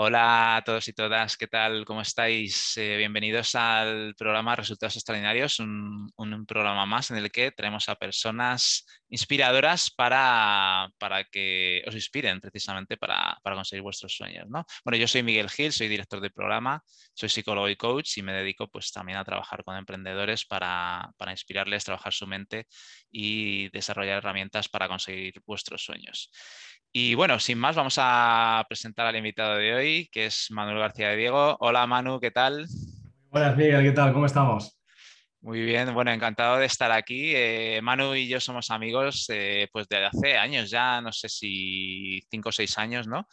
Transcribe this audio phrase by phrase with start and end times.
[0.00, 1.84] Hola a todos y todas, ¿qué tal?
[1.84, 2.76] ¿Cómo estáis?
[2.76, 6.12] Eh, bienvenidos al programa Resultados Extraordinarios, un,
[6.46, 12.96] programa más en el que traemos a personas inspiradoras para, para que os inspiren precisamente
[12.96, 14.46] para, conseguir vuestros sueños.
[14.48, 14.64] ¿no?
[14.84, 16.82] Bueno, yo soy Miguel Gil, soy director del programa,
[17.14, 21.32] soy psicólogo y coach y me dedico pues también a trabajar con emprendedores para, para
[21.32, 22.66] inspirarles, trabajar su mente
[23.10, 26.30] y desarrollar herramientas para conseguir vuestros sueños.
[26.92, 31.10] Y bueno, sin más, vamos a presentar al invitado de hoy, que es Manuel García
[31.10, 31.56] de Diego.
[31.60, 32.66] Hola Manu, ¿qué tal?
[33.30, 34.12] Buenas, Miguel, ¿qué tal?
[34.12, 34.77] ¿Cómo estamos?
[35.48, 37.32] Muy bien, bueno, encantado de estar aquí.
[37.34, 42.20] Eh, Manu y yo somos amigos eh, pues de hace años ya, no sé si
[42.30, 43.26] cinco o seis años, ¿no?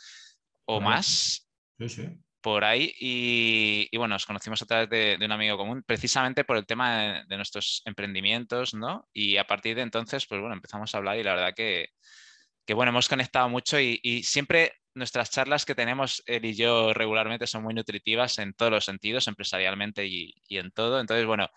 [0.64, 1.46] O más.
[1.78, 2.08] Sí, sí.
[2.40, 2.94] Por ahí.
[3.02, 7.24] Y, bueno, nos conocimos a través de, un amigo común, precisamente por el tema de,
[7.28, 9.10] de, nuestros emprendimientos, ¿no?
[9.12, 11.90] Y a partir de entonces, pues bueno, empezamos a hablar y la verdad que,
[12.66, 17.48] que bueno, hemos conectado mucho y, siempre nuestras charlas que tenemos él y yo regularmente
[17.48, 21.00] son muy nutritivas en todos los sentidos, empresarialmente y, en todo.
[21.00, 21.50] Entonces, bueno,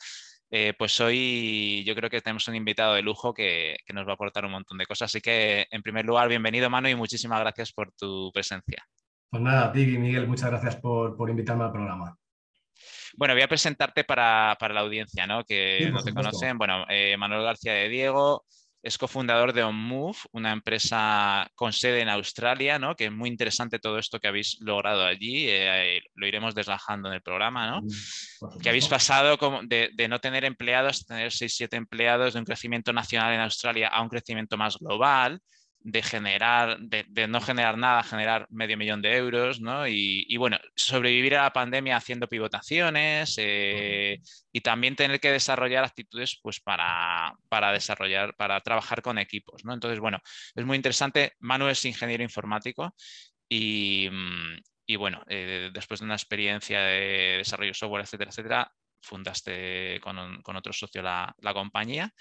[0.50, 4.14] eh, pues hoy yo creo que tenemos un invitado de lujo que, nos va a
[4.14, 5.10] aportar un montón de cosas.
[5.10, 8.82] Así que, en primer lugar, bienvenido, Manu, y muchísimas gracias por tu presencia.
[9.30, 12.16] Pues nada, Piggy y Miguel, muchas gracias por, invitarme al programa.
[13.16, 15.44] Bueno, voy a presentarte para, la audiencia, ¿no?
[15.44, 16.56] Que no te conocen.
[16.56, 18.44] Bueno, eh, Manuel García de Diego,
[18.82, 22.94] es cofundador de OnMove, una empresa con sede en Australia, ¿no?
[22.94, 27.16] que es muy interesante todo esto que habéis logrado allí, eh, lo iremos deslajando en
[27.16, 27.82] el programa, ¿no?
[27.82, 32.46] Mm, que habéis pasado de, de, no tener empleados a tener 6-7 empleados, de un
[32.46, 35.40] crecimiento nacional en Australia a un crecimiento más global,
[35.80, 39.86] de generar, de, no generar nada, generar medio millón de euros, ¿no?
[39.86, 44.20] Y, bueno, sobrevivir a la pandemia haciendo pivotaciones eh,
[44.52, 49.72] y también tener que desarrollar actitudes pues para, para, desarrollar, para trabajar con equipos, ¿no?
[49.72, 50.18] Entonces, bueno,
[50.54, 51.32] es muy interesante.
[51.38, 52.94] Manu es ingeniero informático
[53.48, 54.08] y,
[54.86, 60.56] y bueno, eh, después de una experiencia de desarrollo software, etcétera, etcétera, fundaste con, con
[60.56, 62.12] otro socio la, la compañía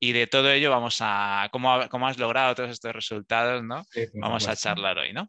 [0.00, 3.84] y de todo ello vamos a, cómo, has logrado todos estos resultados, ¿no?
[4.14, 5.28] vamos a charlar hoy, ¿no?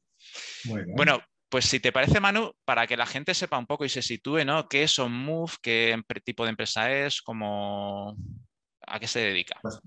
[0.96, 1.20] Bueno,
[1.50, 4.44] pues si te parece, Manu, para que la gente sepa un poco y se sitúe,
[4.44, 4.68] ¿no?
[4.68, 5.54] ¿Qué es OnMove?
[5.62, 7.22] ¿Qué tipo de empresa es?
[7.22, 8.18] ¿Cómo...
[8.86, 9.58] ¿A qué se dedica?
[9.62, 9.80] Pues,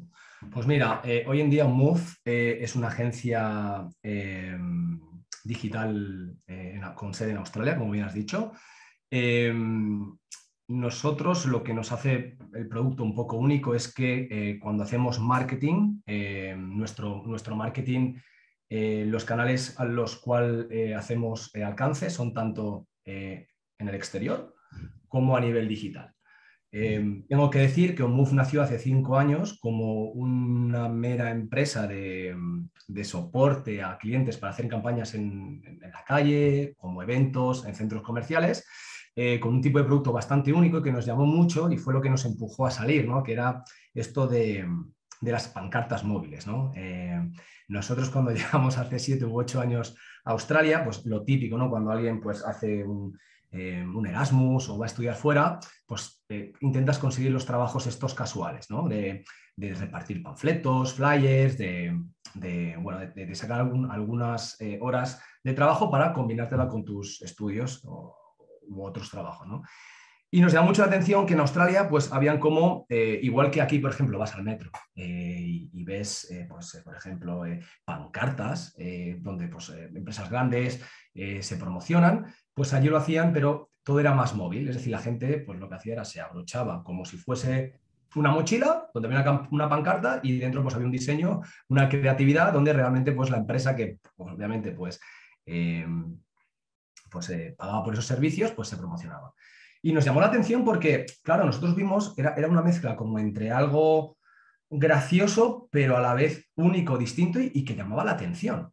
[0.53, 4.57] pues mira, eh, hoy en día OnMove eh, es una agencia eh,
[5.45, 6.37] digital
[6.95, 8.53] con sede en Australia, como bien has dicho.
[10.71, 15.19] Nosotros lo que nos hace el producto un poco único es que eh, cuando hacemos
[15.19, 18.15] marketing, eh, nuestro, nuestro, marketing,
[18.69, 23.49] eh, los canales a los cuales hacemos alcance son tanto en
[23.81, 24.55] el exterior
[25.09, 26.15] como a nivel digital.
[26.71, 32.37] tengo que decir que OnMove nació hace cinco años como una mera empresa de,
[33.03, 38.65] soporte a clientes para hacer campañas en, en la calle, como eventos, en centros comerciales.
[39.23, 42.01] Eh, con un tipo de producto bastante único que nos llamó mucho y fue lo
[42.01, 43.23] que nos empujó a salir, ¿no?
[43.23, 44.67] que era esto de,
[45.21, 46.47] las pancartas móviles.
[46.75, 47.31] Eh,
[47.69, 49.95] nosotros cuando llegamos hace siete u ocho años
[50.25, 51.69] a Australia, pues lo típico, ¿no?
[51.69, 53.15] cuando alguien pues, hace un,
[53.53, 56.25] eh, Erasmus o va a estudiar fuera, pues
[56.61, 58.89] intentas conseguir los trabajos estos casuales, ¿no?
[58.89, 59.23] de,
[59.59, 61.95] repartir panfletos, flyers, de,
[62.81, 67.85] bueno, de sacar algunas horas de trabajo para combinártela con tus estudios
[68.77, 69.47] otros trabajos.
[69.47, 69.63] ¿no?
[70.33, 73.61] Y nos llama mucho la atención que en Australia, pues habían como, eh, igual que
[73.61, 77.43] aquí, por ejemplo, vas al metro eh, y, ves, eh, pues, por ejemplo,
[77.85, 78.77] pancartas
[79.19, 80.81] donde pues, empresas grandes
[81.13, 84.69] se promocionan, pues allí lo hacían, pero todo era más móvil.
[84.69, 87.81] Es decir, la gente, pues lo que hacía era se abrochaba como si fuese
[88.15, 92.73] una mochila donde había una, pancarta y dentro pues había un diseño, una creatividad donde
[92.73, 95.01] realmente pues la empresa que obviamente pues
[97.11, 99.35] pues eh, pagaba por esos servicios, pues se promocionaba.
[99.83, 103.51] Y nos llamó la atención porque, claro, nosotros vimos, era, era una mezcla como entre
[103.51, 104.19] algo
[104.71, 108.73] gracioso, pero a la vez único, distinto y, que llamaba la atención.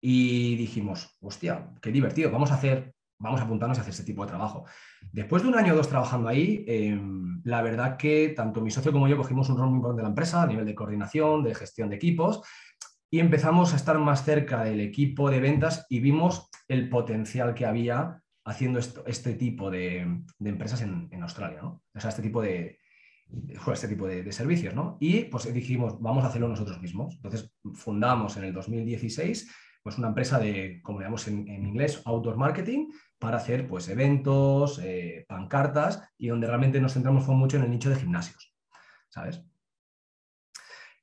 [0.00, 4.22] Y dijimos, hostia, qué divertido, vamos a hacer, vamos a apuntarnos a hacer ese tipo
[4.22, 4.64] de trabajo.
[5.12, 8.92] Después de un año o dos trabajando ahí, em, la verdad que tanto mi socio
[8.92, 11.54] como yo cogimos un rol muy importante de la empresa a nivel de coordinación, de
[11.54, 12.42] gestión de equipos,
[13.10, 17.66] y empezamos a estar más cerca del equipo de ventas y vimos el potencial que
[17.66, 21.82] había haciendo este tipo de, empresas en, Australia, ¿no?
[21.94, 22.78] O sea, este tipo de,
[23.72, 24.96] este tipo de, servicios, ¿no?
[25.00, 27.14] Y pues dijimos, vamos a hacerlo nosotros mismos.
[27.16, 29.50] Entonces fundamos en el 2016
[29.82, 35.24] pues una empresa de, como llamamos en, inglés, outdoor marketing, para hacer pues eventos, eh,
[35.26, 38.54] pancartas y donde realmente nos centramos mucho en el nicho de gimnasios,
[39.08, 39.42] ¿sabes?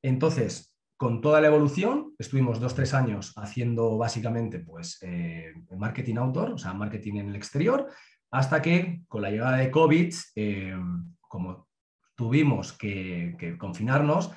[0.03, 0.66] Entonces,
[0.97, 6.57] con toda la evolución, estuvimos dos, tres años haciendo básicamente pues, eh, marketing outdoor, o
[6.57, 7.87] sea, marketing en el exterior,
[8.31, 10.75] hasta que con la llegada de COVID, eh,
[11.21, 11.67] como
[12.15, 14.31] tuvimos que, confinarnos,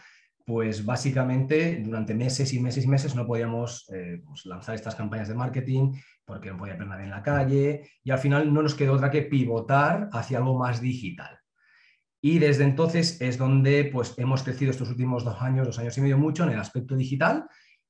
[0.45, 5.29] pues básicamente durante meses y meses y meses no podíamos eh, pues, lanzar estas campañas
[5.29, 5.93] de marketing
[6.25, 9.11] porque no podía ver nadie en la calle y al final no nos quedó otra
[9.11, 11.40] que pivotar hacia algo más digital.
[12.23, 16.01] Y desde entonces es donde pues, hemos crecido estos últimos dos años, dos años y
[16.03, 17.47] medio mucho en el aspecto digital.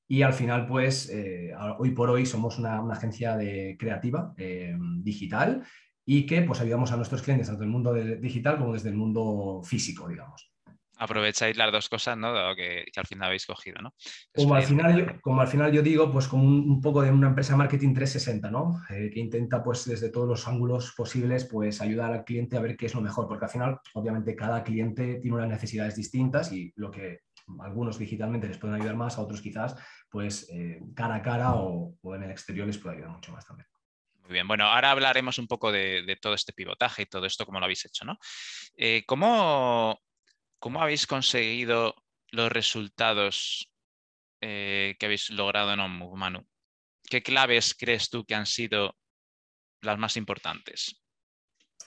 [0.09, 5.63] Y al final pues eh, hoy por hoy somos una, agencia de creativa eh, digital
[6.05, 8.97] y que pues ayudamos a nuestros clientes tanto en el mundo digital como desde el
[8.97, 10.51] mundo físico, digamos
[11.01, 12.33] aprovecháis las dos cosas ¿no?
[12.55, 13.81] que, al final habéis cogido.
[13.81, 13.95] ¿no?
[14.35, 17.29] Como al, final, yo, como al final yo digo, pues como un, poco de una
[17.29, 18.83] empresa de marketing 360, ¿no?
[18.91, 22.77] Eh, que intenta pues desde todos los ángulos posibles pues ayudar al cliente a ver
[22.77, 26.71] qué es lo mejor, porque al final obviamente cada cliente tiene unas necesidades distintas y
[26.77, 27.21] lo que
[27.61, 29.77] algunos digitalmente les pueden ayudar más, a otros quizás
[30.11, 33.67] pues eh, cara a cara o, en el exterior les puede ayudar mucho más también.
[34.21, 37.59] Muy bien, bueno, ahora hablaremos un poco de, todo este pivotaje y todo esto, cómo
[37.59, 38.19] lo habéis hecho, ¿no?
[38.77, 39.99] Eh, ¿Cómo
[40.61, 41.95] ¿Cómo habéis conseguido
[42.33, 43.73] los resultados
[44.43, 46.47] eh, que habéis logrado en OnMove, Manu?
[47.03, 48.95] ¿Qué claves crees tú que han sido
[49.81, 51.03] las más importantes?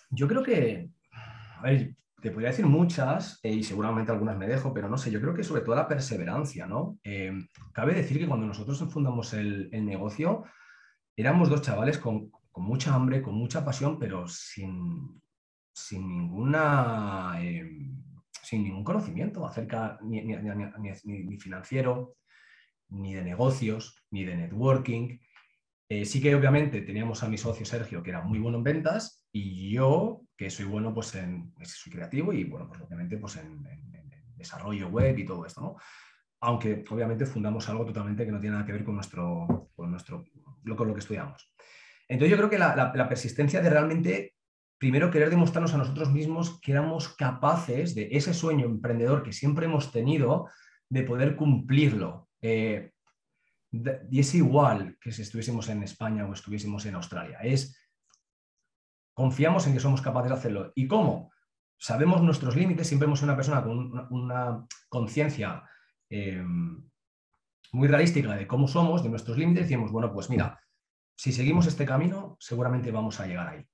[0.09, 4.73] Yo creo que, a ver, te podría decir muchas eh, y seguramente algunas me dejo,
[4.73, 6.97] pero no sé, yo creo que sobre todo la perseverancia, ¿no?
[7.03, 7.31] Eh,
[7.73, 10.45] cabe decir que cuando nosotros fundamos el, negocio,
[11.15, 15.21] éramos dos chavales con, mucha hambre, con mucha pasión, pero sin,
[15.71, 17.39] sin ninguna
[18.43, 22.17] sin ningún conocimiento acerca ni, financiero,
[22.89, 25.17] ni de negocios, ni de networking.
[25.89, 29.25] Eh, sí que obviamente teníamos a mi socio Sergio, que era muy bueno en ventas,
[29.31, 33.63] y yo, que soy bueno pues en, soy creativo y bueno, pues obviamente pues en,
[34.35, 35.77] desarrollo web y todo esto, ¿no?
[36.41, 40.25] Aunque obviamente fundamos algo totalmente que no tiene nada que ver con nuestro, con nuestro,
[40.75, 41.53] con lo que estudiamos.
[42.09, 44.33] Entonces yo creo que la persistencia de realmente
[44.83, 49.65] primero querer demostrarnos a nosotros mismos que éramos capaces de ese sueño emprendedor que siempre
[49.65, 50.49] hemos tenido,
[50.89, 52.27] de poder cumplirlo.
[52.41, 52.91] Eh,
[54.11, 57.39] y es igual que si estuviésemos en España o estuviésemos en Australia.
[57.41, 57.79] Es,
[59.13, 60.73] confiamos en que somos capaces de hacerlo.
[60.75, 61.31] ¿Y cómo?
[61.77, 65.63] Sabemos nuestros límites, siempre hemos sido una persona con una, conciencia
[66.09, 66.43] eh,
[67.71, 70.59] muy realística de cómo somos, de nuestros límites, decimos, bueno, pues mira,
[71.15, 73.65] si seguimos este camino, seguramente vamos a llegar ahí.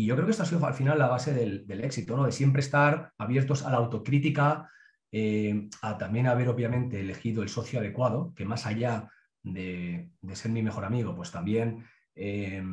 [0.00, 2.24] Y yo creo que esto ha sido al final la base del, éxito, ¿no?
[2.24, 4.70] de siempre estar abiertos a la autocrítica,
[5.12, 9.10] eh, a también haber obviamente elegido el socio adecuado, que más allá
[9.42, 12.64] de, ser mi mejor amigo, pues también eh,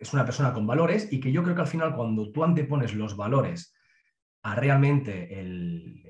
[0.00, 2.94] es una persona con valores y que yo creo que al final cuando tú antepones
[2.94, 3.72] los valores
[4.42, 6.02] a realmente el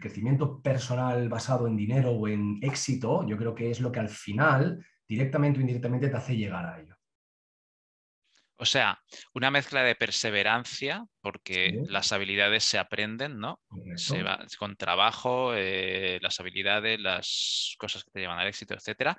[0.00, 4.08] crecimiento personal basado en dinero o en éxito, yo creo que es lo que al
[4.08, 6.93] final, directamente o indirectamente, te hace llegar a ello.
[8.56, 9.02] O sea,
[9.32, 13.60] una mezcla de perseverancia, porque las habilidades se aprenden, ¿no?
[13.96, 19.16] Se va, con trabajo, eh, las habilidades, las cosas que te llevan al éxito, etc.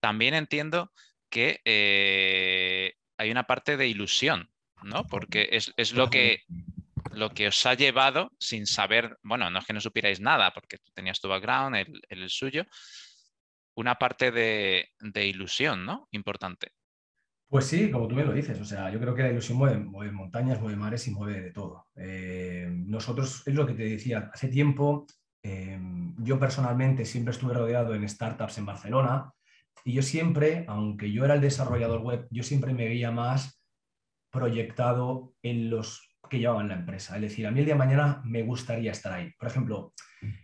[0.00, 0.92] También entiendo
[1.28, 4.50] que eh, hay una parte de ilusión,
[4.82, 5.06] ¿no?
[5.06, 6.44] Porque es, lo, que,
[7.12, 10.78] lo que os ha llevado sin saber, bueno, no es que no supierais nada, porque
[10.78, 12.64] tú tenías tu background, el, el suyo,
[13.74, 16.08] una parte de, de ilusión, ¿no?
[16.10, 16.72] Importante.
[17.48, 20.12] Pues sí, como tú me lo dices, o sea, yo creo que la ilusión mueve,
[20.12, 21.86] montañas, mueve mares y mueve de todo.
[21.96, 25.06] Eh, nosotros, es lo que te decía, hace tiempo,
[25.42, 25.80] eh,
[26.18, 29.32] yo personalmente siempre estuve rodeado en startups en Barcelona
[29.82, 33.62] y yo siempre, aunque yo era el desarrollador web, yo siempre me veía más
[34.30, 37.16] proyectado en los que llevaban la empresa.
[37.16, 39.32] Es decir, a mí el día de mañana me gustaría estar ahí.
[39.38, 39.94] Por ejemplo,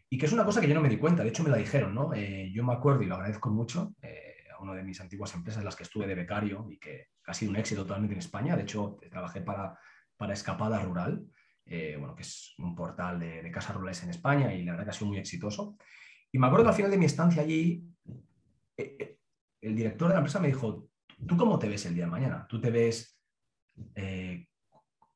[0.09, 1.59] y que es una cosa que yo no me di cuenta, de hecho me la
[1.59, 2.15] dijeron, ¿no?
[2.15, 3.95] Eh, yo me acuerdo y lo agradezco mucho
[4.61, 7.51] una de mis antiguas empresas en las que estuve de becario y que ha sido
[7.51, 8.57] un éxito totalmente en España.
[8.57, 9.79] De hecho, trabajé para,
[10.17, 11.25] para Escapada Rural,
[11.67, 14.91] eh, bueno, que es un portal de, casas rurales en España y la verdad que
[14.91, 15.77] ha sido muy exitoso.
[16.31, 17.85] Y me acuerdo que al final de mi estancia allí,
[18.77, 19.19] eh, eh,
[19.63, 20.89] el director de la empresa me dijo,
[21.27, 22.47] ¿tú cómo te ves el día de mañana?
[22.49, 23.19] ¿Tú te ves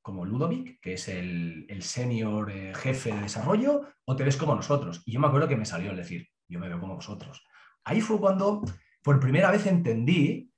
[0.01, 5.03] como Ludovic, que es el, senior jefe de desarrollo, o te ves como nosotros?
[5.05, 7.45] Y yo me acuerdo que me salió el decir, yo me veo como vosotros.
[7.85, 8.63] Ahí fue cuando
[9.03, 10.53] por primera vez entendí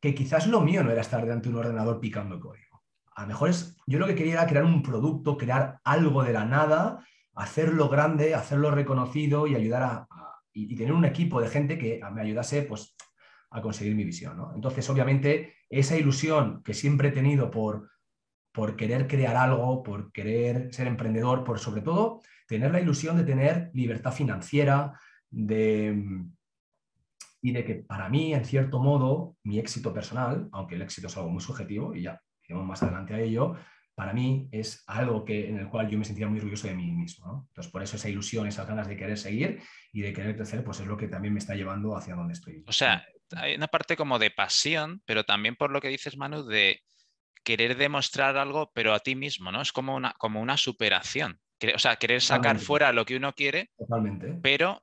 [0.00, 2.82] que quizás lo mío no era estar delante de un ordenador picando código.
[3.14, 6.32] A lo mejor es, yo lo que quería era crear un producto, crear algo de
[6.32, 10.08] la nada, hacerlo grande, hacerlo reconocido y ayudar a,
[10.52, 12.96] y, tener un equipo de gente que me ayudase pues,
[13.50, 14.38] a conseguir mi visión.
[14.54, 17.90] Entonces, obviamente, esa ilusión que siempre he tenido por,
[18.52, 23.24] por querer crear algo, por querer ser emprendedor, por sobre todo tener la ilusión de
[23.24, 24.98] tener libertad financiera,
[25.30, 26.24] de,
[27.42, 31.16] y de que para mí, en cierto modo, mi éxito personal, aunque el éxito es
[31.16, 33.56] algo muy subjetivo y ya iremos más adelante a ello,
[33.94, 36.90] para mí es algo que, en el cual yo me sentía muy orgulloso de mí
[36.92, 37.46] mismo.
[37.48, 39.60] Entonces, por eso esa ilusión, esas ganas de querer seguir
[39.92, 42.64] y de querer crecer, pues es lo que también me está llevando hacia donde estoy.
[42.66, 43.04] O sea,
[43.36, 46.80] hay una parte como de pasión, pero también por lo que dices, Manu, de
[47.42, 49.60] querer demostrar algo, pero a ti mismo, ¿no?
[49.60, 51.40] Es como una, como una superación.
[51.74, 54.38] O sea, querer sacar fuera lo que uno quiere, Totalmente.
[54.42, 54.82] pero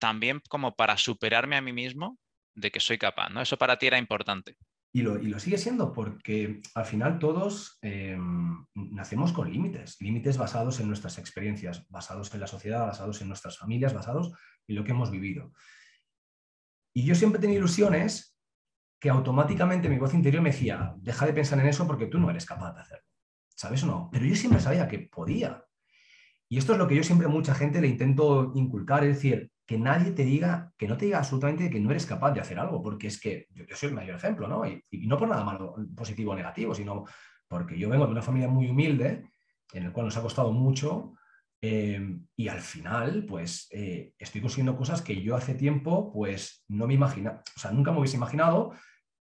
[0.00, 2.18] también como para superarme a mí mismo
[2.56, 3.40] de que soy capaz, ¿no?
[3.40, 4.56] Eso para ti era importante.
[4.92, 10.88] Y lo, sigue siendo porque al final todos em, nacemos con límites, límites basados en
[10.88, 14.32] nuestras experiencias, basados en la sociedad, basados en nuestras familias, basados
[14.66, 15.52] en lo que hemos vivido.
[16.92, 18.36] Y yo siempre tenía ilusiones
[18.98, 22.28] que automáticamente mi voz interior me decía, deja de pensar en eso porque tú no
[22.28, 23.06] eres capaz de hacerlo.
[23.54, 24.08] ¿Sabes o no?
[24.10, 25.64] Pero yo siempre sabía que podía.
[26.48, 29.52] Y esto es lo que yo siempre a mucha gente le intento inculcar, es decir,
[29.70, 32.58] que nadie te diga, que no te diga absolutamente que no eres capaz de hacer
[32.58, 34.66] algo, porque es que yo, soy el mayor ejemplo, ¿no?
[34.66, 37.04] Y, no por nada malo, positivo o negativo, sino
[37.46, 39.30] porque yo vengo de una familia muy humilde,
[39.72, 41.14] en el cual nos ha costado mucho,
[41.62, 46.88] eh, y al final, pues eh, estoy consiguiendo cosas que yo hace tiempo, pues no
[46.88, 48.72] me imaginaba, o sea, nunca me hubiese imaginado,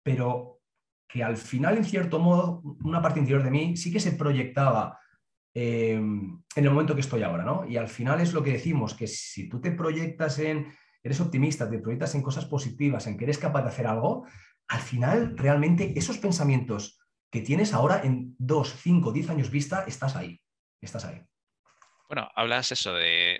[0.01, 0.61] pero
[1.07, 4.97] que al final, en cierto modo, una parte interior de mí sí que se proyectaba
[5.53, 7.67] Em, en el momento que estoy ahora, ¿no?
[7.67, 11.69] Y al final es lo que decimos, que si tú te proyectas en, eres optimista,
[11.69, 14.27] te proyectas en cosas positivas, en que eres capaz de hacer algo,
[14.67, 16.99] al final realmente esos pensamientos
[17.31, 20.39] que tienes ahora en dos, cinco, diez años vista, estás ahí,
[20.81, 21.21] estás ahí.
[22.07, 23.35] Bueno, hablas eso de,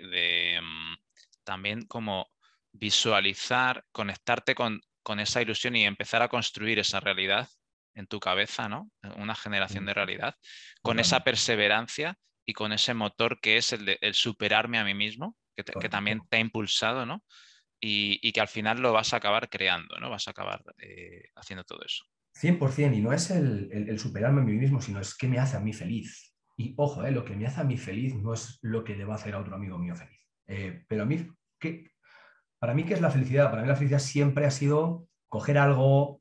[0.56, 0.96] em,
[1.44, 2.28] también como
[2.72, 7.48] visualizar, conectarte con, con esa ilusión y empezar a construir esa realidad
[8.00, 8.90] en tu cabeza, ¿no?
[9.16, 10.34] Una generación de realidad,
[10.82, 15.36] con esa perseverancia y con ese motor que es el de superarme a mí mismo,
[15.56, 17.24] que, también te ha impulsado, ¿no?
[17.80, 20.10] Y, que al final lo vas a acabar creando, ¿no?
[20.10, 22.04] Vas a acabar eh, haciendo todo eso.
[22.40, 25.60] 100%, y no es el, superarme a mí mismo, sino es que me hace a
[25.60, 26.34] mí feliz.
[26.56, 29.04] Y ojo, eh, lo que me hace a mí feliz no es lo que le
[29.04, 30.20] va a hacer a otro amigo mío feliz.
[30.46, 31.26] Eh, pero a mí,
[31.58, 31.90] ¿qué,
[32.58, 33.50] para mí, ¿qué es la felicidad?
[33.50, 36.19] Para mí la felicidad siempre ha sido coger algo,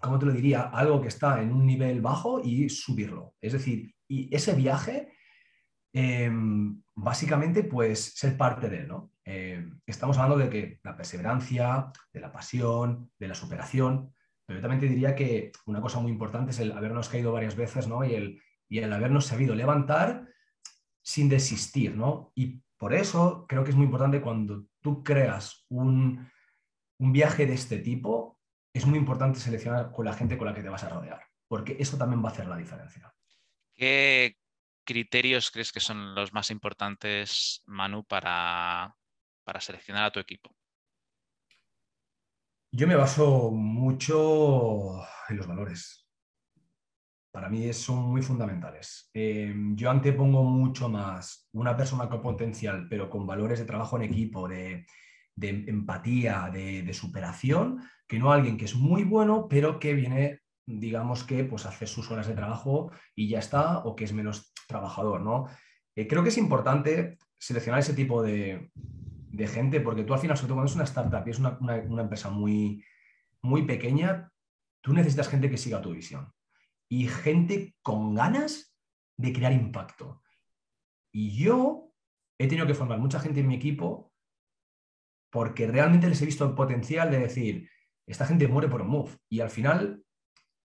[0.00, 0.62] ¿cómo te lo diría?
[0.62, 3.34] Algo que está en un nivel bajo y subirlo.
[3.40, 5.12] Es decir, y ese viaje,
[5.92, 9.12] em, básicamente, pues ser parte de él, ¿no?
[9.24, 14.12] Em, estamos hablando de que la perseverancia, de la pasión, de la superación,
[14.46, 17.56] pero yo también te diría que una cosa muy importante es el habernos caído varias
[17.56, 18.04] veces, ¿no?
[18.04, 20.28] Y el, y el habernos sabido levantar
[21.02, 22.32] sin desistir, ¿no?
[22.34, 26.28] Y por eso creo que es muy importante cuando tú creas un,
[26.98, 28.38] un viaje de este tipo,
[28.74, 31.76] es muy importante seleccionar con la gente con la que te vas a rodear, porque
[31.78, 33.14] eso también va a hacer la diferencia.
[33.74, 34.36] ¿Qué
[34.84, 38.94] criterios crees que son los más importantes, Manu, para,
[39.44, 40.54] para seleccionar a tu equipo?
[42.76, 46.04] Yo me baso mucho en los valores.
[47.30, 49.10] Para mí son muy fundamentales.
[49.14, 54.02] Em, yo antepongo mucho más una persona con potencial, pero con valores de trabajo en
[54.02, 54.86] equipo, de,
[55.36, 61.44] empatía, de, superación, que no alguien que es muy bueno, pero que viene, digamos que,
[61.44, 65.46] pues hace sus horas de trabajo y ya está, o que es menos trabajador, ¿no?
[65.96, 68.70] Eh, creo que es importante seleccionar ese tipo de,
[69.48, 71.58] gente, porque tú al final, sobre todo cuando es una startup y es una,
[72.02, 72.84] empresa muy,
[73.42, 74.30] muy pequeña,
[74.80, 76.32] tú necesitas gente que siga tu visión
[76.88, 78.74] y gente con ganas
[79.16, 80.22] de crear impacto.
[81.12, 81.92] Y yo
[82.38, 84.12] he tenido que formar mucha gente en mi equipo
[85.30, 87.68] porque realmente les he visto el potencial de decir,
[88.06, 89.12] esta gente muere por un move.
[89.28, 90.02] Y al final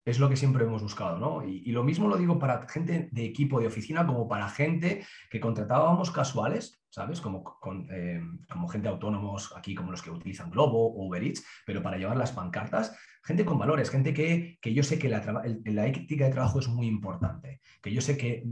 [0.05, 1.45] es lo que siempre hemos buscado, ¿no?
[1.45, 5.39] Y, lo mismo lo digo para gente de equipo de oficina como para gente que
[5.39, 7.21] contratábamos casuales, ¿sabes?
[7.21, 11.43] Como, con, eh, como gente autónomos aquí, como los que utilizan Globo o Uber Eats,
[11.65, 12.95] pero para llevar las pancartas,
[13.27, 15.21] gente con valores, gente que, yo sé que la,
[15.65, 18.43] la, ética de trabajo es muy importante, que yo sé que,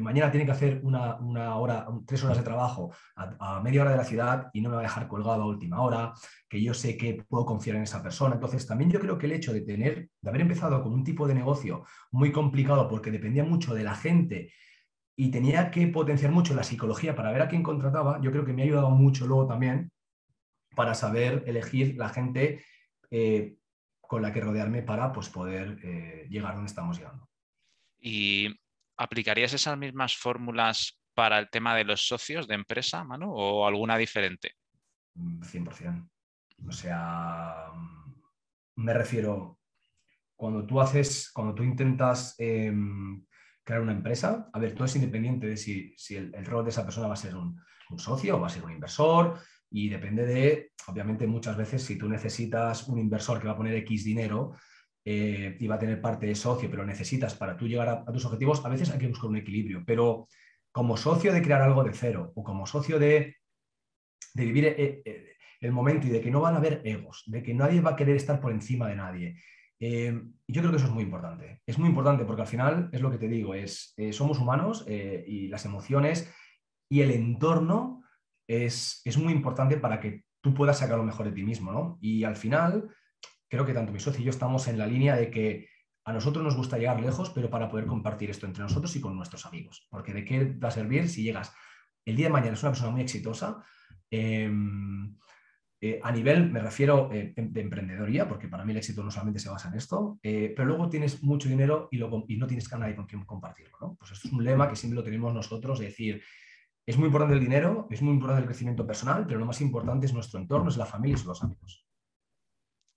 [0.00, 4.04] mañana tiene que hacer una, hora, tres horas de trabajo a, media hora de la
[4.04, 6.12] ciudad y no me va a dejar colgado a última hora,
[6.48, 8.34] que yo sé que puedo confiar en esa persona.
[8.34, 11.28] Entonces, también yo creo que el hecho de tener, de haber empezado con un tipo
[11.28, 14.52] de negocio muy complicado porque dependía mucho de la gente
[15.16, 18.52] y tenía que potenciar mucho la psicología para ver a quién contrataba, yo creo que
[18.52, 19.90] me ha ayudado mucho luego también
[20.74, 22.64] para saber elegir la gente
[23.10, 23.56] eh,
[24.00, 27.28] con la que rodearme para pues, poder eh, llegar donde estamos llegando.
[27.98, 28.48] ¿Y
[28.96, 33.96] aplicarías esas mismas fórmulas para el tema de los socios de empresa, Manu, o alguna
[33.96, 34.56] diferente?
[35.14, 36.08] 100%.
[36.58, 38.14] Mm, o sea, mm,
[38.76, 39.58] me refiero,
[40.34, 43.24] cuando tú haces, cuando tú intentas em,
[43.64, 47.06] crear una empresa, a ver, todo es independiente de si, el, rol de esa persona
[47.08, 47.60] va a ser un,
[47.96, 49.38] socio o va a ser un inversor.
[49.70, 53.74] Y depende de, obviamente, muchas veces si tú necesitas un inversor que va a poner
[53.76, 54.54] X dinero
[55.04, 58.24] eh, y va a tener parte de socio, pero necesitas para tú llegar a, tus
[58.24, 60.28] objetivos, a veces hay que buscar un equilibrio, pero
[60.70, 63.36] como socio de crear algo de cero o como socio de,
[64.34, 67.54] vivir eh, eh, el momento y de que no van a haber egos, de que
[67.54, 69.36] nadie va a querer estar por encima de nadie,
[69.84, 71.60] eh, yo creo que eso es muy importante.
[71.66, 74.84] Es muy importante porque al final es lo que te digo, es, eh, somos humanos
[74.86, 76.32] eh, y las emociones
[76.88, 78.04] y el entorno
[78.46, 81.72] es, es, muy importante para que tú puedas sacar lo mejor de ti mismo.
[81.72, 81.98] ¿no?
[82.00, 82.90] Y al final,
[83.50, 85.68] creo que tanto mi socio y yo estamos en la línea de que
[86.04, 89.16] a nosotros nos gusta llegar lejos, pero para poder compartir esto entre nosotros y con
[89.16, 89.88] nuestros amigos.
[89.90, 91.52] Porque de qué va a servir si llegas
[92.04, 93.64] el día de mañana, es una persona muy exitosa.
[95.84, 99.40] Eh, a nivel, me refiero eh, de emprendedoría, porque para mí el éxito no solamente
[99.40, 102.94] se basa en esto, eh, pero luego tienes mucho dinero y, no tienes a nadie
[102.94, 103.76] con quien compartirlo.
[103.80, 103.96] ¿no?
[103.96, 106.22] Pues esto es un lema que siempre lo tenemos nosotros, de decir,
[106.86, 110.06] es muy importante el dinero, es muy importante el crecimiento personal, pero lo más importante
[110.06, 111.84] es nuestro entorno, es la familia y son los amigos.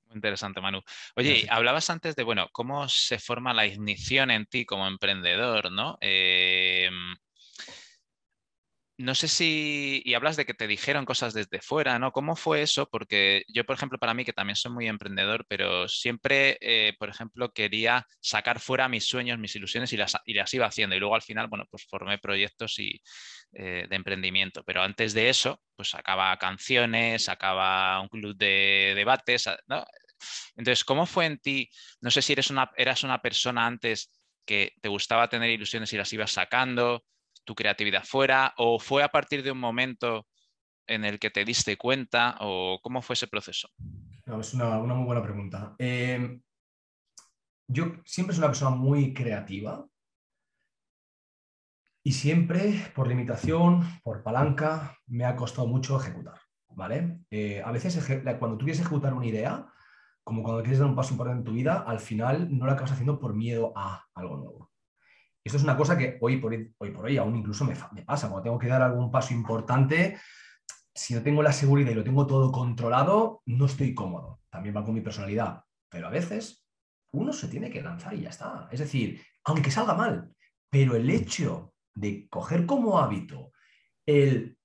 [0.06, 0.82] Muy interesante, Manu.
[1.16, 5.98] Oye, hablabas antes de, bueno, cómo se forma la ignición en ti como emprendedor, ¿no?
[8.98, 12.12] No sé si, y hablas de que te dijeron cosas desde fuera, ¿no?
[12.14, 12.88] ¿Cómo fue eso?
[12.90, 17.10] Porque yo, por ejemplo, para mí, que también soy muy emprendedor, pero siempre, eh, por
[17.10, 20.96] ejemplo, quería sacar fuera mis sueños, mis ilusiones y las, iba haciendo.
[20.96, 23.02] Y luego al final, bueno, pues formé proyectos y,
[23.54, 24.64] eh, de emprendimiento.
[24.64, 29.86] Pero antes de eso, pues sacaba canciones, sacaba un club de debates, ¿no?
[30.56, 31.70] Entonces, ¿cómo fue en ti?
[32.02, 34.12] No sé si eres una, eras una persona antes
[34.46, 37.04] que te gustaba tener ilusiones y las ibas sacando
[37.46, 40.28] tu creatividad fuera o fue a partir de un momento
[40.88, 43.70] en el que te diste cuenta o cómo fue ese proceso?
[44.26, 45.76] es una, muy buena pregunta.
[45.78, 46.42] Em,
[47.68, 49.86] yo siempre soy una persona muy creativa
[52.04, 56.40] y siempre por limitación, por palanca, me ha costado mucho ejecutar.
[56.76, 57.22] ¿vale?
[57.32, 57.96] Eh, a veces
[58.38, 59.66] cuando tú quieres ejecutar una idea,
[60.24, 62.92] como cuando quieres dar un paso importante en tu vida, al final no lo acabas
[62.92, 64.65] haciendo por miedo a algo nuevo.
[65.46, 66.56] Esto es una cosa que hoy por
[67.06, 68.30] hoy, aún incluso me, pasa.
[68.30, 70.20] Cuando tengo que dar algún paso importante,
[70.92, 74.42] si no tengo la seguridad y lo tengo todo controlado, no estoy cómodo.
[74.50, 75.62] También va con mi personalidad.
[75.88, 76.66] Pero a veces
[77.12, 78.68] uno se tiene que lanzar y ya está.
[78.72, 80.34] Es decir, aunque salga mal,
[80.68, 83.52] pero el hecho de coger como hábito
[84.08, 84.58] el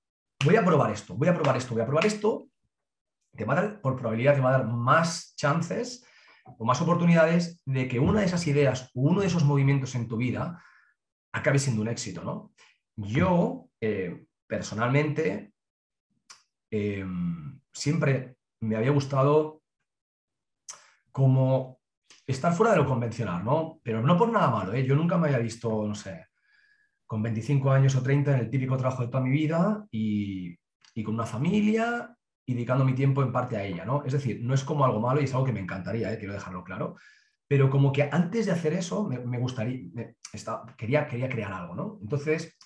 [0.43, 2.47] voy a probar esto, voy a probar esto, voy a probar esto,
[3.37, 6.03] te va a dar, por probabilidad, te va a dar más chances
[6.43, 10.17] o más oportunidades de que una de esas ideas uno de esos movimientos en tu
[10.17, 10.59] vida
[11.33, 12.53] acabe siendo un éxito, ¿no?
[12.95, 15.53] Yo, eh, personalmente,
[16.69, 17.05] eh,
[17.73, 19.61] siempre me había gustado
[21.11, 21.79] como
[22.27, 23.79] estar fuera de lo convencional, ¿no?
[23.83, 24.85] Pero no por nada malo, ¿eh?
[24.85, 26.27] Yo nunca me había visto, no sé,
[27.05, 30.57] con 25 años o 30 en el típico trabajo de toda mi vida y,
[30.93, 32.15] y con una familia
[32.45, 34.03] y dedicando mi tiempo en parte a ella, ¿no?
[34.05, 36.17] Es decir, no es como algo malo y es algo que me encantaría, ¿eh?
[36.17, 36.95] quiero dejarlo claro,
[37.51, 39.81] pero como que antes de hacer eso me, gustaría,
[40.77, 41.99] quería, quería crear algo, ¿no?
[42.01, 42.57] Entonces,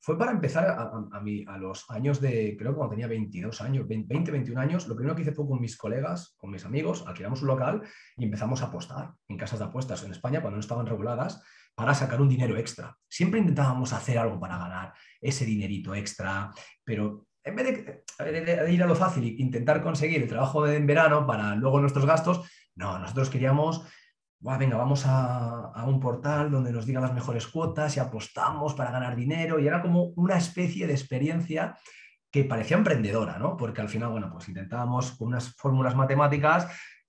[0.00, 4.30] fue para empezar a, a, los años de, creo que cuando tenía 22 años, 20,
[4.30, 7.48] 21 años, lo primero que hice fue con mis colegas, con mis amigos, alquilamos un
[7.48, 7.82] local
[8.16, 11.42] y empezamos a apostar en casas de apuestas en España cuando no estaban reguladas
[11.74, 12.96] para sacar un dinero extra.
[13.10, 16.50] Siempre intentábamos hacer algo para ganar ese dinerito extra,
[16.82, 20.86] pero en vez de, de ir a lo fácil e intentar conseguir el trabajo en
[20.86, 22.40] verano para luego nuestros gastos,
[22.76, 23.86] no, nosotros queríamos,
[24.40, 29.16] venga, vamos a, un portal donde nos digan las mejores cuotas y apostamos para ganar
[29.16, 29.58] dinero.
[29.58, 31.76] Y era como una especie de experiencia
[32.30, 33.56] que parecía emprendedora, ¿no?
[33.56, 36.68] Porque al final, bueno, pues intentábamos con unas fórmulas matemáticas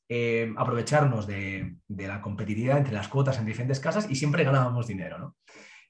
[0.09, 5.17] eh, aprovecharnos de, la competitividad entre las cuotas en diferentes casas y siempre ganábamos dinero,
[5.17, 5.37] ¿no?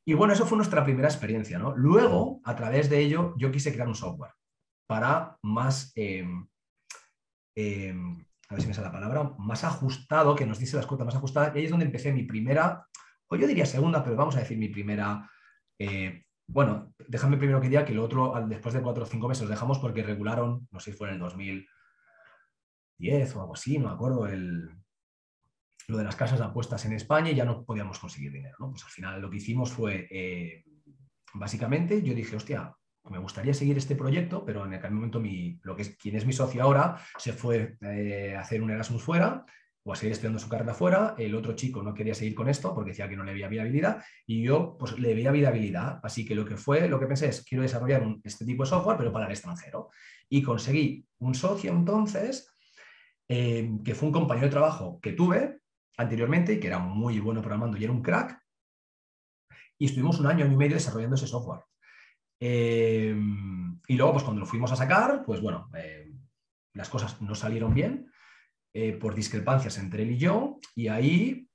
[0.05, 1.75] Y bueno, eso fue nuestra primera experiencia, ¿no?
[1.75, 4.33] Luego, a través de ello, yo quise crear un software
[4.88, 6.25] para más eh,
[7.55, 7.95] eh,
[8.53, 11.15] a ver si me sale la palabra, más ajustado, que nos dice las cuotas más
[11.15, 12.87] ajustadas, y ahí es donde empecé mi primera,
[13.27, 15.27] o yo diría segunda, pero vamos a decir mi primera,
[15.79, 19.43] eh, bueno, déjame primero que diga que lo otro, después de cuatro o cinco meses,
[19.43, 21.65] lo dejamos porque regularon, no sé si fue en el 2010
[23.35, 24.69] o algo así, no me acuerdo, el,
[25.87, 28.69] lo de las casas de apuestas en España y ya no podíamos conseguir dinero, ¿no?
[28.69, 30.63] Pues al final lo que hicimos fue, eh,
[31.33, 32.75] básicamente, yo dije, hostia,
[33.09, 36.25] me gustaría seguir este proyecto, pero en aquel momento mi, lo que es, quien es
[36.25, 39.45] mi socio ahora se fue eh, a hacer un Erasmus fuera
[39.85, 41.15] o a seguir estudiando su carrera fuera.
[41.17, 44.03] El otro chico no quería seguir con esto porque decía que no le veía viabilidad
[44.25, 45.99] y yo pues le veía viabilidad.
[46.03, 48.97] Así que lo que fue, lo que pensé es, quiero desarrollar este tipo de software,
[48.97, 49.89] pero para el extranjero.
[50.29, 52.49] Y conseguí un socio entonces,
[53.27, 55.59] eh, que fue un compañero de trabajo que tuve
[55.97, 58.43] anteriormente y que era muy bueno programando y era un crack,
[59.77, 61.61] y estuvimos un año, año y medio desarrollando ese software.
[62.45, 63.15] Eh,
[63.88, 66.12] y luego, pues cuando lo fuimos a sacar, pues bueno, eh,
[66.73, 68.12] las cosas no salieron bien
[68.73, 71.47] eh, por discrepancias entre él y yo, y ahí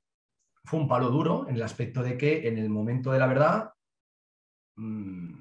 [0.64, 3.72] fue un palo duro en el aspecto de que en el momento de la verdad,
[4.76, 5.34] mm,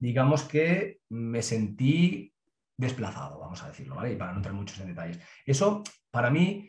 [0.00, 2.34] digamos que me sentí
[2.76, 4.14] desplazado, vamos a decirlo, ¿vale?
[4.14, 5.20] Y para no entrar muchos en detalles.
[5.46, 6.68] Eso, para mí,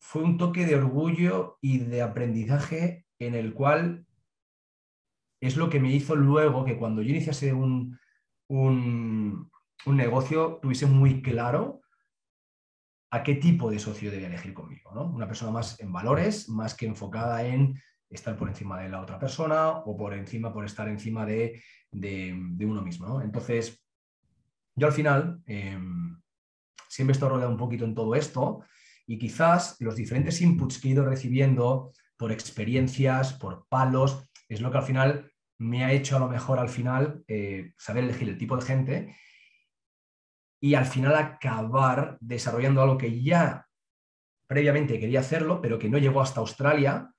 [0.00, 4.06] fue un toque de orgullo y de aprendizaje en el cual
[5.40, 7.98] es lo que me hizo luego que cuando yo iniciase un,
[8.48, 9.50] un,
[9.86, 11.80] negocio tuviese muy claro
[13.10, 14.92] a qué tipo de socio debía elegir conmigo.
[14.94, 15.04] ¿no?
[15.04, 19.18] Una persona más en valores, más que enfocada en estar por encima de la otra
[19.18, 23.22] persona o por encima, por estar encima de, uno mismo.
[23.22, 23.82] Entonces,
[24.74, 26.20] yo al final em,
[26.88, 28.64] siempre estoy rodeado un poquito en todo esto
[29.06, 34.70] y quizás los diferentes inputs que he ido recibiendo por experiencias, por palos, es lo
[34.70, 38.38] que al final me ha hecho a lo mejor al final eh, saber elegir el
[38.38, 39.16] tipo de gente
[40.60, 43.66] y al final acabar desarrollando algo que ya
[44.48, 47.12] previamente quería hacerlo, pero que no llegó hasta Australia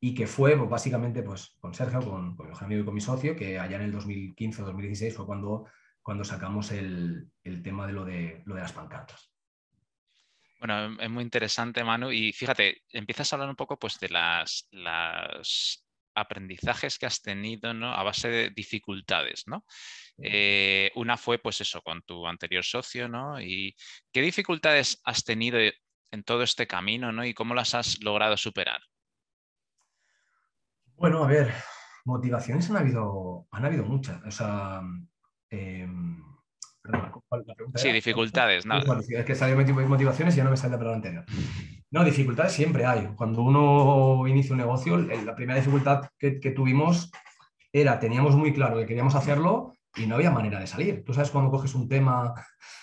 [0.00, 3.34] y que fue pues, básicamente pues, con Sergio, con, mi amigo y con mi socio,
[3.34, 5.66] que allá en el 2015 o 2016 fue cuando,
[6.02, 9.33] cuando sacamos el, tema de lo de las pancartas.
[10.66, 12.10] Bueno, es muy interesante, Manu.
[12.10, 14.66] Y fíjate, empiezas a hablar un poco pues, de las,
[16.14, 17.92] aprendizajes que has tenido ¿no?
[17.92, 19.66] a base de dificultades, ¿no?
[20.16, 23.38] Eh, una fue, pues eso, con tu anterior socio, ¿no?
[23.42, 23.76] ¿Y
[24.10, 27.26] qué dificultades has tenido en todo este camino, ¿no?
[27.26, 28.80] Y cómo las has logrado superar?
[30.94, 31.52] Bueno, a ver,
[32.06, 34.22] motivaciones han habido, han habido muchas.
[34.24, 34.80] O sea,
[37.76, 38.66] Sí, dificultades.
[38.66, 38.78] No.
[38.78, 39.56] Es que salió
[39.88, 41.24] motivaciones y ya no me sale la palabra anterior.
[41.90, 43.08] No, dificultades siempre hay.
[43.16, 47.10] Cuando uno inicia un negocio, la primera dificultad que, tuvimos
[47.72, 51.04] era, teníamos muy claro que queríamos hacerlo y no había manera de salir.
[51.04, 52.34] Tú sabes cuando coges un tema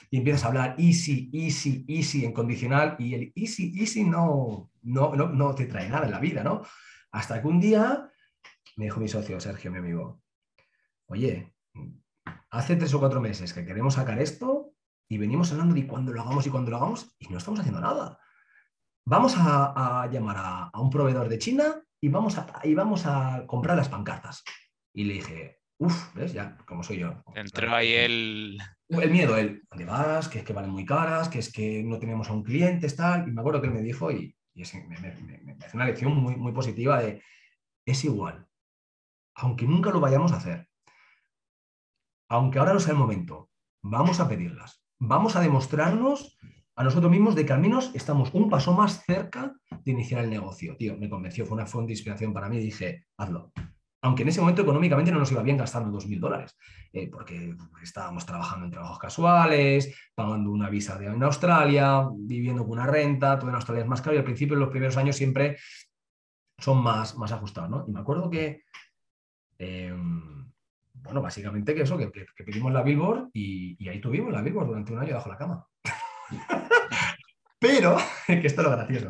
[0.09, 5.15] y empiezas a hablar easy, easy, easy en condicional y el easy, easy no, no,
[5.15, 6.61] no, no te trae nada en la vida, ¿no?
[7.11, 8.09] Hasta que un día
[8.77, 10.21] me dijo mi socio, Sergio, mi amigo,
[11.07, 11.50] oye,
[12.51, 14.73] hace tres o cuatro meses que queremos sacar esto
[15.09, 17.81] y venimos hablando de cuándo lo hagamos y cuándo lo hagamos y no estamos haciendo
[17.81, 18.19] nada.
[19.05, 23.75] Vamos a, llamar a, un proveedor de China y vamos a, y vamos a comprar
[23.75, 24.43] las pancartas.
[24.93, 26.33] Y le dije, uff, ¿ves?
[26.33, 27.23] Ya, como soy yo.
[27.33, 28.57] Entró ahí el...
[28.89, 30.27] El miedo, el, ¿dónde vas?
[30.27, 33.27] Que es que valen muy caras, que es que no tenemos a un cliente, tal.
[33.27, 36.51] Y me acuerdo que me dijo, y, y me, me, hace una lección muy, muy
[36.51, 37.23] positiva de,
[37.85, 38.45] es igual,
[39.35, 40.67] aunque nunca lo vayamos a hacer,
[42.31, 43.49] aunque ahora no sea el momento,
[43.83, 44.81] vamos a pedirlas.
[44.99, 46.39] Vamos a demostrarnos
[46.77, 50.29] a nosotros mismos de que al menos estamos un paso más cerca de iniciar el
[50.29, 50.77] negocio.
[50.77, 53.51] Tío, me convenció, fue una fuente de inspiración para mí y dije, hazlo.
[54.03, 56.57] Aunque en ese momento económicamente no nos iba bien gastando 2.000 dólares,
[56.93, 62.71] eh, porque estábamos trabajando en trabajos casuales, pagando una visa de, en Australia, viviendo con
[62.71, 65.17] una renta, todo en Australia es más caro y al principio, en los primeros años,
[65.17, 65.57] siempre
[66.57, 67.69] son más, más ajustados.
[67.69, 67.83] ¿no?
[67.89, 68.63] Y me acuerdo que
[69.59, 70.50] em,
[71.01, 72.11] bueno, básicamente que eso, que,
[72.45, 75.65] pedimos la Billboard y, ahí tuvimos la Billboard durante un año bajo la cama.
[77.59, 79.09] pero, que esto es lo gracioso.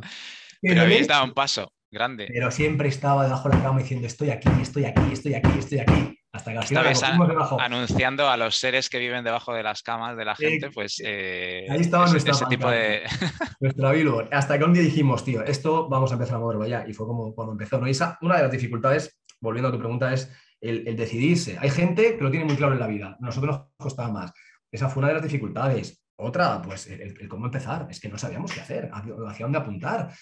[0.61, 2.27] Pero, habéis dado un paso grande.
[2.31, 5.79] Pero siempre estaba debajo de la cama diciendo estoy aquí, estoy aquí, estoy aquí, estoy
[5.79, 6.17] aquí.
[6.33, 7.59] Hasta que al final debajo.
[7.59, 11.67] anunciando a los seres que viven debajo de las camas de la gente, pues eh,
[11.69, 13.01] ahí estaba ese, tipo de...
[13.59, 14.29] nuestra Billboard.
[14.31, 16.85] Hasta que un día dijimos, tío, esto vamos a empezar a moverlo ya.
[16.87, 17.77] Y fue como cuando empezó.
[17.77, 17.87] ¿no?
[18.21, 21.57] una de las dificultades, volviendo a tu pregunta, es el, decidirse.
[21.59, 24.33] Hay gente que lo tiene muy claro en la vida, nosotros nos costaba más.
[24.71, 26.03] Esa fue una de las dificultades.
[26.15, 27.87] Otra, pues el, cómo empezar.
[27.89, 30.13] Es que no sabíamos qué hacer, hacia dónde apuntar.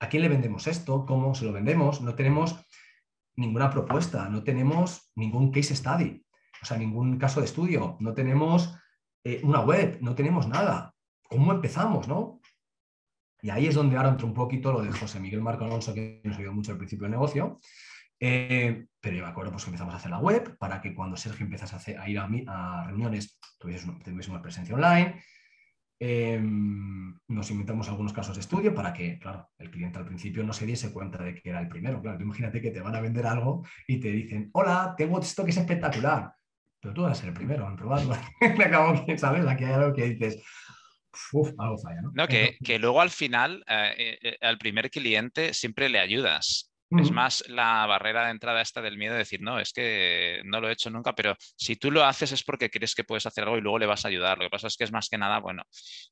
[0.00, 1.04] ¿A quién le vendemos esto?
[1.04, 2.00] ¿Cómo se lo vendemos?
[2.00, 2.56] No tenemos
[3.36, 6.24] ninguna propuesta, no tenemos ningún case study,
[6.60, 8.74] o sea, ningún caso de estudio, no tenemos
[9.24, 10.94] eh, una web, no tenemos nada.
[11.22, 12.40] ¿Cómo empezamos, no?
[13.40, 16.20] Y ahí es donde ahora entra un poquito lo de José Miguel Marco Alonso, que
[16.24, 17.58] nos ayudó mucho al principio del negocio,
[18.24, 21.16] eh, pero yo me acuerdo pues, que empezamos a hacer la web para que cuando
[21.16, 25.20] Sergio empezase a, ir a, a reuniones tuviésemos presencia online.
[25.98, 30.52] Em, nos inventamos algunos casos de estudio para que, claro, el cliente al principio no
[30.52, 32.00] se diese cuenta de que era el primero.
[32.00, 35.50] Claro, imagínate que te van a vender algo y te dicen, hola, tengo esto que
[35.50, 36.32] es espectacular,
[36.80, 38.16] pero tú vas a ser el primero en probarlo.
[38.56, 39.44] Me acabo, ¿sabes?
[39.48, 40.40] Aquí hay algo que dices,
[41.32, 42.12] Uf, algo falla, ¿no?
[42.14, 46.71] no que, que, luego al final, eh, eh, al primer cliente siempre le ayudas.
[46.98, 50.60] Es más la barrera de entrada esta del miedo de decir, no, es que no
[50.60, 53.44] lo he hecho nunca, pero si tú lo haces es porque crees que puedes hacer
[53.44, 54.38] algo y luego le vas a ayudar.
[54.38, 55.62] Lo que pasa es que es más que nada, bueno,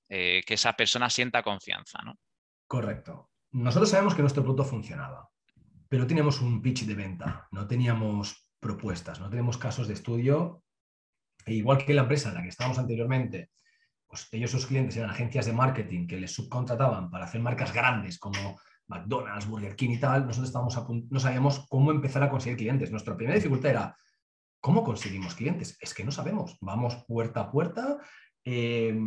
[0.08, 2.14] eh, que esa persona sienta confianza, ¿no?
[2.66, 3.30] Correcto.
[3.52, 5.28] Nosotros sabemos que nuestro producto funcionaba.
[5.88, 10.62] pero teníamos un pitch de venta, no teníamos propuestas, no tenemos casos de estudio.
[11.44, 13.50] E igual que la empresa en la que estábamos anteriormente,
[14.06, 18.18] pues ellos sus clientes eran agencias de marketing que les subcontrataban para hacer marcas grandes
[18.18, 20.76] como McDonald's, Burger King y tal, nosotros estábamos
[21.10, 22.90] no sabíamos cómo empezar a conseguir clientes.
[22.90, 23.96] Nuestra primera dificultad era,
[24.60, 25.78] ¿cómo conseguimos clientes?
[25.80, 26.58] Es que no sabemos.
[26.60, 27.98] Vamos puerta a puerta,
[28.44, 28.98] eh,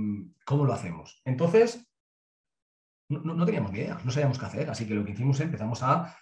[0.46, 1.22] ¿cómo lo hacemos?
[1.26, 1.86] Entonces,
[3.10, 4.70] no, teníamos ni idea, no sabíamos qué hacer.
[4.70, 6.18] Así que lo que hicimos es empezamos a,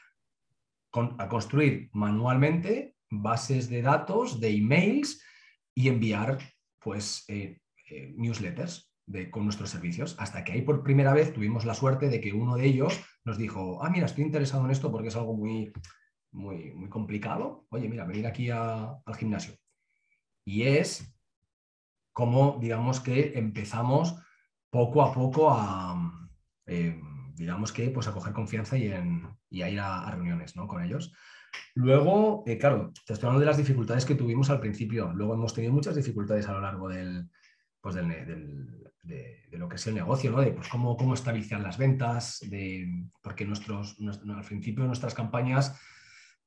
[1.30, 5.24] construir manualmente bases de datos, de emails
[5.74, 6.40] y enviar
[6.80, 8.92] pues, eh, eh, newsletters
[9.30, 12.56] con nuestros servicios, hasta que ahí por primera vez tuvimos la suerte de que uno
[12.56, 15.72] de ellos nos dijo, ah, mira, estoy interesado en esto porque es algo muy,
[16.32, 17.66] muy, muy complicado.
[17.70, 19.56] Oye, mira, venir aquí al gimnasio.
[20.46, 21.14] Y es
[22.14, 24.16] como, digamos que empezamos
[24.70, 26.30] poco a poco a,
[26.66, 27.00] eh,
[27.36, 30.68] digamos que, pues a coger confianza y, a ir a, reuniones ¿no?
[30.68, 31.14] con ellos.
[31.76, 35.12] Luego, eh, claro, te estoy hablando de las dificultades que tuvimos al principio.
[35.14, 37.30] Luego hemos tenido muchas dificultades a lo largo del,
[37.82, 37.96] pues
[39.04, 40.42] de, lo que es el negocio, ¿no?
[40.42, 42.88] De pues, cómo, cómo estabilizar las ventas, de,
[43.22, 45.80] porque nuestros, al principio nuestras campañas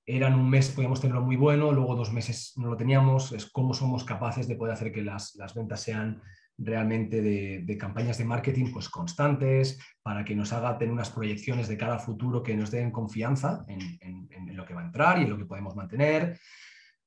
[0.06, 3.72] eran un mes, podíamos tenerlo muy bueno, luego dos meses no lo teníamos, es cómo
[3.72, 6.20] somos capaces de poder hacer que las, las ventas sean
[6.58, 11.76] realmente de, campañas de marketing pues, constantes, para que nos haga tener unas proyecciones de
[11.76, 15.30] cara al futuro que nos den confianza en, lo que va a entrar y en
[15.30, 16.38] lo que podemos mantener.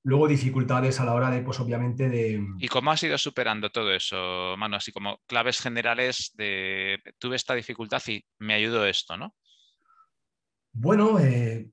[0.07, 2.41] Luego dificultades a la hora de, pues obviamente, de...
[2.59, 4.77] ¿Y cómo has ido superando todo eso, Mano?
[4.77, 9.35] Así como claves generales de, tuve esta dificultad y me ayudó esto, ¿no?
[10.71, 11.67] Bueno, eh,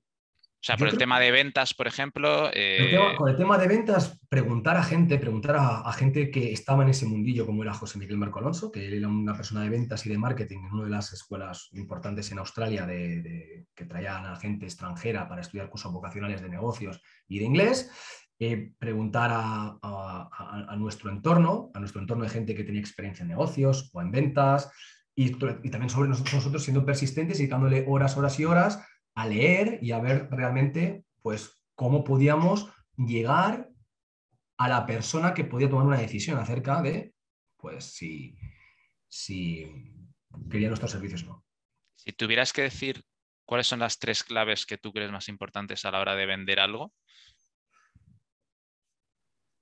[0.64, 2.51] o sea, por el tema de ventas, por ejemplo.
[2.53, 6.88] Eh, con el tema de ventas, preguntar a gente, preguntar a, gente que estaba en
[6.88, 10.07] ese mundillo, como era José Miguel Marco Alonso, que él era una persona de ventas
[10.07, 14.37] y de marketing en una de las escuelas importantes en Australia de, que traían a
[14.37, 17.90] gente extranjera para estudiar cursos vocacionales de negocios y de inglés.
[18.79, 24.03] Preguntar a, nuestro entorno, a nuestro entorno de gente que tenía experiencia en negocios o
[24.03, 24.70] en ventas,
[25.14, 29.27] y, y también sobre nosotros, nosotros siendo persistentes y dándole horas, horas y horas a
[29.27, 33.70] leer y a ver realmente pues, cómo podíamos llegar
[34.59, 37.14] a la persona que podía tomar una decisión acerca de
[37.57, 38.37] pues, si,
[39.09, 39.94] si
[40.51, 41.44] quería nuestros servicios o no.
[41.94, 43.03] Si tuvieras que decir
[43.44, 46.61] cuáles son las tres claves que tú crees más importantes a la hora de vender
[46.61, 46.92] algo.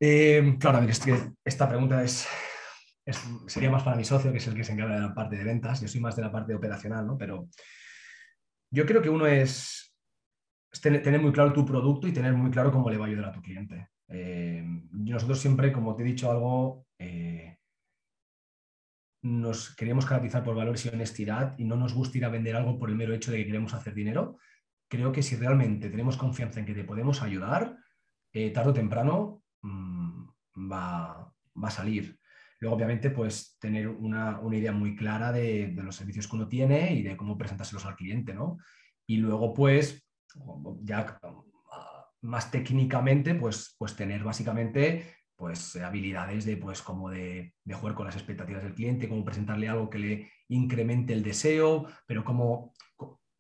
[0.05, 2.27] Eh, claro, es que esta pregunta es,
[3.47, 5.45] sería más para mi socio, que es el que se encarga de la parte de
[5.45, 5.81] ventas.
[5.81, 7.17] Yo soy más de la parte operacional, ¿no?
[7.17, 7.49] Pero
[8.73, 9.95] yo creo que uno es,
[10.83, 13.33] tener, muy claro tu producto y tener muy claro cómo le va a ayudar a
[13.33, 13.91] tu cliente.
[14.09, 17.59] Eh, nosotros siempre, como te he dicho algo, eh,
[19.23, 22.77] nos queremos caracterizar por valores y honestidad y no nos gusta ir a vender algo
[22.77, 24.37] por el mero hecho de que queremos hacer dinero.
[24.89, 27.77] Creo que si realmente tenemos confianza en que te podemos ayudar,
[28.33, 32.19] eh, tarde o temprano mm, va, a salir.
[32.61, 37.03] Luego, obviamente, pues tener una, idea muy clara de, los servicios que uno tiene y
[37.03, 38.59] de cómo presentárselos al cliente, ¿no?
[39.07, 40.07] Y luego, pues,
[40.83, 41.19] ya
[42.23, 48.15] más técnicamente, pues, pues tener básicamente pues habilidades de pues como de, jugar con las
[48.15, 52.73] expectativas del cliente, cómo presentarle algo que le incremente el deseo, pero como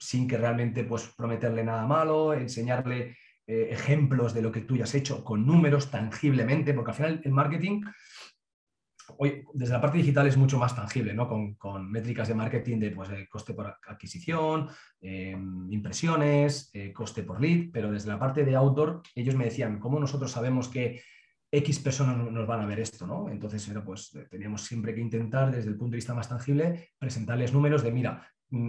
[0.01, 4.85] sin que realmente pues prometerle nada malo, enseñarle eh, ejemplos de lo que tú ya
[4.85, 7.83] has hecho con números tangiblemente, porque al final el marketing
[9.19, 11.29] hoy, desde la parte digital es mucho más tangible, ¿no?
[11.29, 14.69] Con, métricas de marketing de, pues, coste por adquisición,
[15.01, 19.79] em, impresiones, eh, coste por lead, pero desde la parte de outdoor, ellos me decían,
[19.79, 21.03] ¿cómo nosotros sabemos que
[21.51, 23.29] X personas nos van a ver esto, ¿no?
[23.29, 27.83] Entonces, pues, teníamos siempre que intentar, desde el punto de vista más tangible, presentarles números
[27.83, 28.27] de, mira,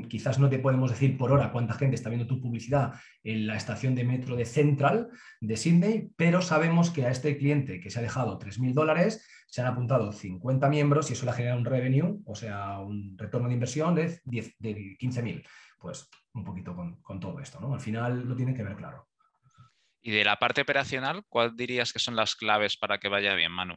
[0.08, 2.94] quizás no te podemos decir por hora cuánta gente está viendo tu publicidad
[3.24, 5.10] en la estación de metro de Central
[5.42, 9.62] de Sydney, pero sabemos que a este cliente que se ha dejado 3.000 dólares se
[9.62, 13.48] han apuntado 50 miembros y eso le ha generado un revenue, o sea, un retorno
[13.48, 15.46] de inversión de, de 15.000.
[15.80, 17.74] Pues un poquito con, todo esto, ¿no?
[17.74, 19.08] Al final lo tiene que ver claro.
[20.02, 23.52] Y de la parte operacional, ¿cuál dirías que son las claves para que vaya bien,
[23.52, 23.76] Manu?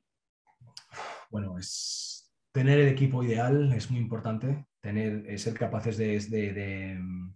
[1.30, 7.34] Bueno, es tener el equipo ideal es muy importante eh, ser capaces de, mm,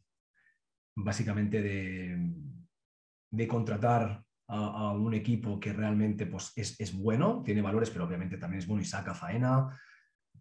[0.97, 8.37] básicamente de, contratar a, un equipo que realmente pues, es, bueno, tiene valores, pero obviamente
[8.37, 9.79] también es bueno y saca faena.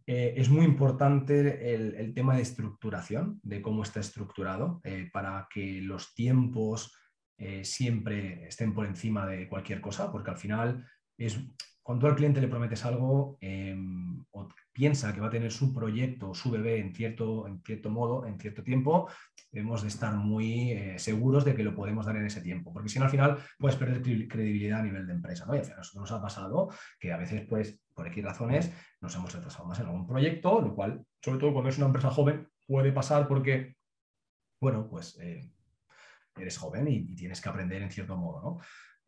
[0.05, 5.81] Eh, es muy importante el, tema de estructuración, de cómo está estructurado, eh, para que
[5.81, 6.95] los tiempos
[7.61, 10.85] siempre estén por encima de cualquier cosa, porque al final
[11.17, 11.39] es
[11.89, 16.35] cuando al cliente le prometes algo em, o piensa que va a tener su proyecto,
[16.35, 19.09] su bebé en cierto, en cierto modo, en cierto tiempo,
[19.51, 22.89] debemos de estar muy eh, seguros de que lo podemos dar en ese tiempo, porque
[22.89, 25.47] si no al final puedes perder credibilidad a nivel de empresa.
[25.47, 25.55] ¿no?
[25.55, 28.71] Y a nosotros nos ha pasado que a veces, pues, por X razones,
[29.01, 32.11] nos hemos retrasado más en algún proyecto, lo cual, sobre todo cuando es una empresa
[32.11, 33.77] joven, puede pasar porque,
[34.61, 35.41] bueno, pues eh,
[36.37, 38.59] eres joven y, tienes que aprender en cierto modo, ¿no?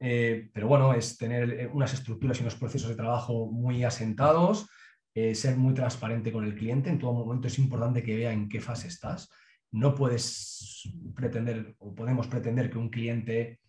[0.04, 4.68] Eh, pero bueno, es tener unas estructuras y unos procesos de trabajo muy asentados,
[5.14, 6.90] ser muy transparente con el cliente.
[6.90, 9.30] En todo momento es importante que vea en qué fase estás
[9.72, 13.62] no puedes pretender o podemos pretender que un cliente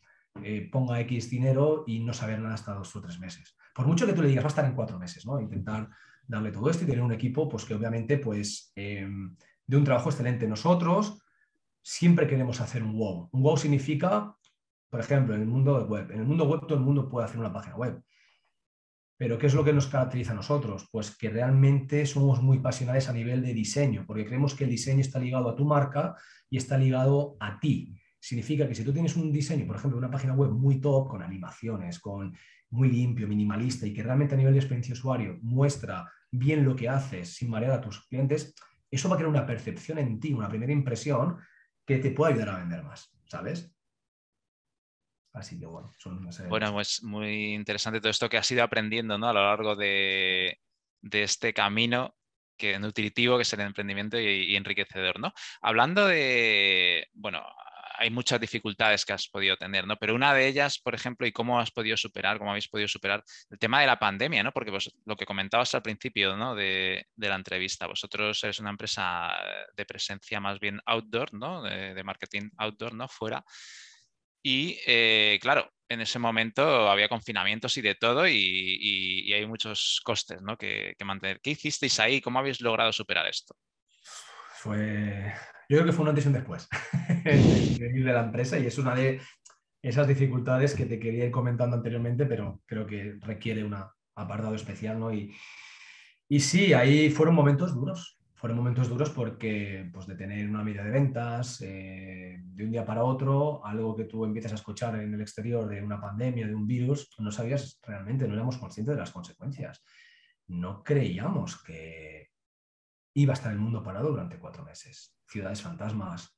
[0.43, 3.57] eh, ponga X dinero y no saber nada hasta dos o tres meses.
[3.75, 5.41] Por mucho que tú le digas, va a estar en cuatro meses, ¿no?
[5.41, 5.89] Intentar
[6.27, 9.09] darle todo esto y tener un equipo, pues que obviamente, pues, eh,
[9.67, 10.47] de un trabajo excelente.
[10.47, 11.23] Nosotros
[11.83, 13.29] siempre queremos hacer un wow.
[13.33, 14.35] Un wow significa,
[14.93, 16.11] por ejemplo, en el mundo web.
[16.11, 18.03] En el mundo web todo el mundo puede hacer una página web.
[19.17, 20.87] Pero ¿qué es lo que nos caracteriza a nosotros?
[20.93, 25.01] Pues que realmente somos muy pasionales a nivel de diseño, porque creemos que el diseño
[25.01, 26.15] está ligado a tu marca
[26.51, 27.99] y está ligado a ti.
[28.21, 31.23] Significa que si tú tienes un diseño, por ejemplo, una página web muy top, con
[31.23, 32.37] animaciones, con
[32.69, 36.91] muy limpio, minimalista y que realmente a nivel de experiencia usuario muestra bien lo que
[36.91, 38.55] haces sin marear a tus clientes,
[38.91, 41.39] eso va a crear una percepción en ti, una primera impresión
[41.87, 43.75] que te puede ayudar a vender más, ¿sabes?
[45.33, 49.29] Así que bueno, son Bueno, pues muy interesante todo esto que has ido aprendiendo ¿no?
[49.29, 50.59] a lo largo de,
[51.11, 52.15] este camino
[52.57, 55.33] que nutritivo que es el emprendimiento y, enriquecedor, ¿no?
[55.63, 57.43] Hablando de, bueno,
[57.99, 59.97] hay muchas dificultades que has podido tener, ¿no?
[59.97, 63.25] Pero una de ellas, por ejemplo, y cómo has podido superar, cómo habéis podido superar
[63.51, 64.53] el tema de la pandemia, ¿no?
[64.53, 66.55] Porque pues, lo que comentabas al principio, ¿no?
[66.55, 69.33] De, la entrevista, vosotros sois una empresa
[69.77, 71.63] de presencia más bien outdoor, ¿no?
[71.63, 73.09] De, de marketing outdoor, ¿no?
[73.09, 73.45] Fuera.
[74.43, 80.43] Y eh, claro, en ese momento había confinamientos y de todo y, hay muchos costes
[80.43, 80.57] ¿no?
[80.57, 81.41] que, mantener.
[81.41, 82.21] ¿Qué hicisteis ahí?
[82.21, 83.55] ¿Cómo habéis logrado superar esto?
[84.55, 85.33] Fue...
[85.69, 86.69] Yo creo que fue una antes después
[87.25, 89.21] de la empresa y es una de
[89.81, 93.75] esas dificultades que te quería ir comentando anteriormente, pero creo que requiere un
[94.15, 94.99] apartado especial.
[94.99, 95.13] ¿no?
[95.13, 95.35] Y,
[96.29, 100.83] y sí, ahí fueron momentos duros, fueron momentos duros porque pues, de tener una media
[100.83, 105.15] de ventas eh, de un día para otro, algo que tú empiezas a escuchar en
[105.15, 109.01] el exterior de una pandemia, de un virus, no sabías realmente, no éramos conscientes de
[109.01, 109.85] las consecuencias.
[110.49, 112.31] No creíamos que
[113.15, 115.17] iba a estar el mundo parado durante cuatro meses.
[115.25, 116.37] Ciudades fantasmas,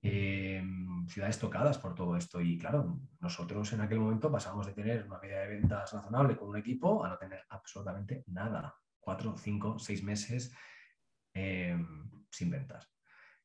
[0.00, 0.64] eh,
[1.06, 2.40] ciudades tocadas por todo esto.
[2.40, 6.48] Y claro, nosotros en aquel momento pasamos de tener una media de ventas razonable con
[6.48, 8.74] un equipo a no tener absolutamente nada.
[8.98, 10.50] Cuatro, cinco, seis meses
[11.36, 11.86] Em,
[12.30, 12.90] sin ventas.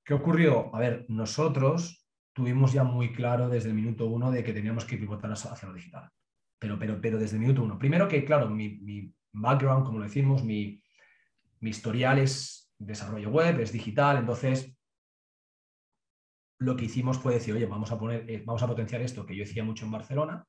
[0.02, 0.74] ¿Qué ocurrió?
[0.74, 4.98] A ver, nosotros tuvimos ya muy claro desde el minuto uno de que teníamos que
[4.98, 6.10] pivotar hacia lo digital.
[6.58, 7.78] Pero, pero, pero desde el minuto uno.
[7.78, 10.82] Primero que, claro, mi, background, como lo decimos, mi,
[11.60, 14.74] historial es desarrollo web, es digital, entonces
[16.60, 19.36] lo que hicimos fue decir, oye, vamos a poner, eh, vamos a potenciar esto que
[19.36, 20.48] yo decía mucho en Barcelona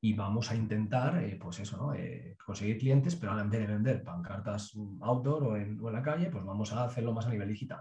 [0.00, 1.94] y vamos a intentar, eh, pues eso, ¿no?
[1.94, 6.02] Eh, conseguir clientes, pero en vez de vender pancartas outdoor o en, o en, la
[6.02, 7.80] calle, pues vamos a hacerlo más a nivel digital.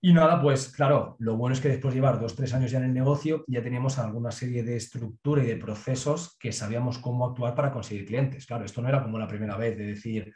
[0.00, 2.78] Y nada, pues claro, lo bueno es que después de llevar dos, tres años ya
[2.78, 7.26] en el negocio, ya teníamos alguna serie de estructura y de procesos que sabíamos cómo
[7.26, 8.46] actuar para conseguir clientes.
[8.46, 10.32] Claro, esto no era como la primera vez de decir,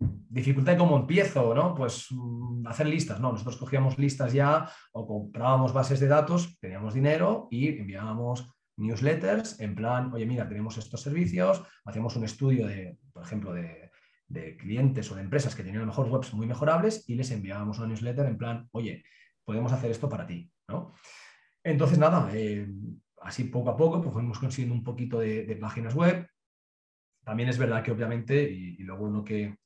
[0.00, 1.72] dificultad de cómo empiezo, ¿no?
[1.72, 3.30] Pues mm, hacer listas, ¿no?
[3.30, 9.74] Nosotros cogíamos listas ya o comprábamos bases de datos, teníamos dinero y enviábamos newsletters en
[9.74, 13.90] plan, oye, mira, tenemos estos servicios, hacemos un estudio de, por ejemplo, de,
[14.58, 17.78] clientes o de empresas que tenían a lo mejor webs muy mejorables y les enviábamos
[17.78, 19.02] una newsletter en plan, oye,
[19.44, 20.94] podemos hacer esto para ti, ¿no?
[21.64, 22.68] Entonces, nada, eh,
[23.22, 26.28] así poco a poco pues fuimos consiguiendo un poquito de, páginas web.
[27.24, 29.56] También es verdad que obviamente, y, y, lo que,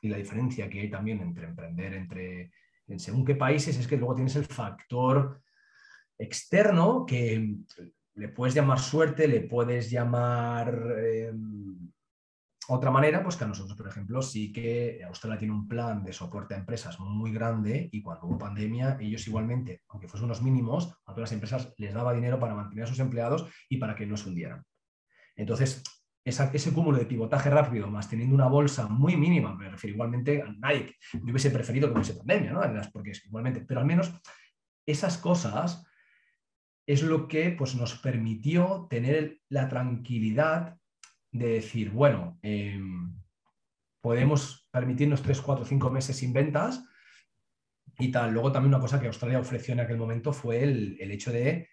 [0.00, 2.52] y la diferencia que hay también entre emprender entre
[2.90, 5.40] en según qué países es que luego tienes el factor
[6.18, 7.56] externo que
[8.20, 11.32] le puedes llamar suerte, le puedes llamar eh,
[12.68, 16.12] otra manera, pues que a nosotros, por ejemplo, sí que Australia tiene un plan de
[16.12, 20.92] soporte a empresas muy grande y cuando hubo pandemia, ellos igualmente, aunque fuesen unos mínimos,
[21.06, 24.04] a todas las empresas les daba dinero para mantener a sus empleados y para que
[24.04, 24.62] no se hundieran.
[25.34, 25.82] Entonces,
[26.22, 30.52] ese cúmulo de pivotaje rápido, más teniendo una bolsa muy mínima, me refiero igualmente a
[30.68, 32.60] Nike, yo hubiese preferido que hubiese pandemia, ¿no?
[32.92, 34.12] Porque igualmente, pero al menos
[34.86, 35.89] esas cosas
[36.92, 40.76] es lo que pues, nos permitió tener la tranquilidad
[41.30, 43.14] de decir, bueno, em,
[44.00, 46.84] podemos permitirnos 3, 4, 5 meses sin ventas
[47.96, 48.32] y tal.
[48.32, 51.68] Luego también una cosa que Australia ofreció en aquel momento fue el, hecho de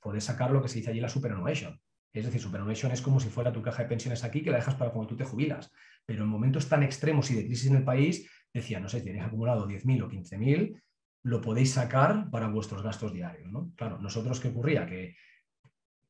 [0.00, 1.80] poder sacar lo que se dice allí la superannuation.
[2.12, 4.74] Es decir, superannuation es como si fuera tu caja de pensiones aquí que la dejas
[4.74, 5.70] para cuando tú te jubilas.
[6.04, 9.24] Pero en momentos tan extremos y de crisis en el país, decía, no sé, tenéis
[9.24, 10.82] acumulado 10.000 o 15.000,
[11.22, 13.50] lo podéis sacar para vuestros gastos diarios.
[13.50, 13.72] ¿no?
[13.76, 14.86] Claro, nosotros, ¿qué ocurría?
[14.86, 15.16] Que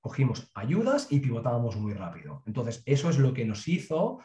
[0.00, 2.42] cogimos ayudas y pivotábamos muy rápido.
[2.46, 4.20] Entonces, eso es lo que nos hizo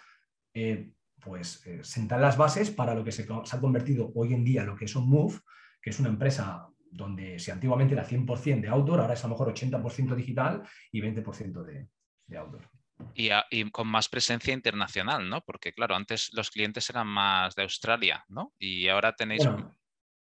[0.54, 4.64] eh, pues, eh, sentar las bases para lo que se, ha convertido hoy en día
[4.64, 5.40] lo que es un Move,
[5.82, 9.34] que es una empresa donde si antiguamente era 100% de outdoor, ahora es a lo
[9.34, 11.88] mejor 80% digital y 20% de,
[12.26, 12.70] de outdoor.
[13.14, 15.42] Y, y, con más presencia internacional, ¿no?
[15.42, 18.54] Porque claro, antes los clientes eran más de Australia, ¿no?
[18.58, 19.48] Y ahora tenéis...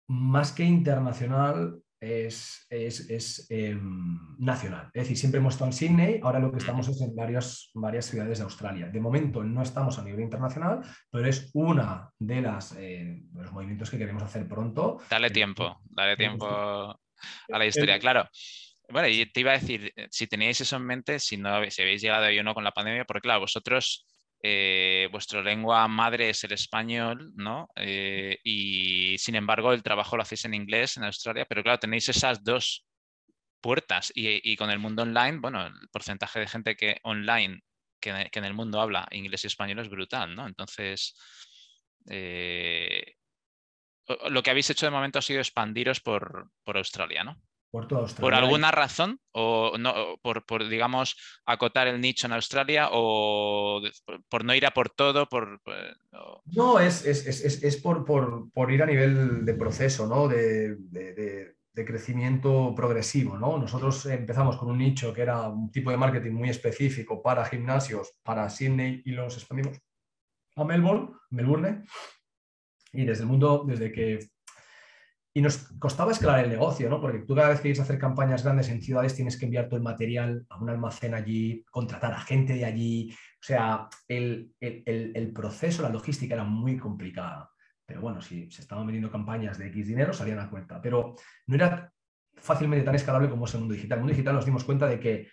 [0.08, 4.90] más que internacional, es, es, em, nacional.
[4.94, 8.06] Es decir, siempre hemos estado en Sydney, ahora lo que estamos es en varias, varias
[8.06, 8.88] ciudades de Australia.
[8.88, 13.90] De momento no estamos a nivel internacional, pero es una de, las, eh, los movimientos
[13.90, 15.00] que queremos hacer pronto.
[15.10, 17.00] Dale tiempo, dale tiempo a
[17.58, 18.30] la historia, claro.
[18.90, 22.02] Bueno, y te iba a decir, si teníais eso en mente, si, no, si habéis
[22.02, 24.06] llegado ahí o no con la pandemia, porque claro, vosotros
[24.42, 27.70] eh, vuestra lengua madre es el español, ¿no?
[27.76, 32.10] Eh, y sin embargo el trabajo lo hacéis en inglés en Australia, pero claro, tenéis
[32.10, 32.86] esas dos
[33.62, 37.62] puertas y, con el mundo online, bueno, el porcentaje de gente que online,
[38.00, 40.48] que, en el mundo habla inglés y español es brutal, ¿no?
[40.48, 41.16] Entonces,
[42.10, 43.16] eh,
[44.30, 47.42] lo que habéis hecho de momento ha sido expandiros por, por Australia, ¿no?
[47.70, 49.20] Por alguna razón?
[49.32, 52.90] ¿O no, por, digamos, acotar el nicho en Australia?
[52.92, 53.82] ¿O
[54.30, 55.28] por no ir a por todo?
[55.28, 55.62] Por,
[56.46, 60.28] No, es, es, por, ir a nivel de proceso, ¿no?
[60.28, 61.56] De,
[61.86, 63.60] crecimiento progresivo, ¿no?
[63.60, 68.16] Nosotros empezamos con un nicho que era un tipo de marketing muy específico para gimnasios,
[68.24, 69.80] para Sydney y los expandimos
[70.56, 71.84] a Melbourne, Melbourne.
[72.94, 74.28] Y desde el mundo, desde que
[75.38, 77.00] y nos costaba escalar el negocio, ¿no?
[77.00, 79.78] Porque tú cada vez que quieres hacer campañas grandes en ciudades tienes que enviar todo
[79.78, 83.12] el material a un almacén allí, contratar a gente de allí.
[83.14, 84.52] O sea, el,
[85.36, 87.52] proceso, la logística era muy complicada.
[87.86, 90.82] Pero bueno, si se estaban vendiendo campañas de X dinero, salían a cuenta.
[90.82, 91.14] Pero
[91.46, 91.94] no era
[92.38, 93.98] fácilmente tan escalable como es el mundo digital.
[93.98, 95.28] En el mundo digital nos dimos cuenta de que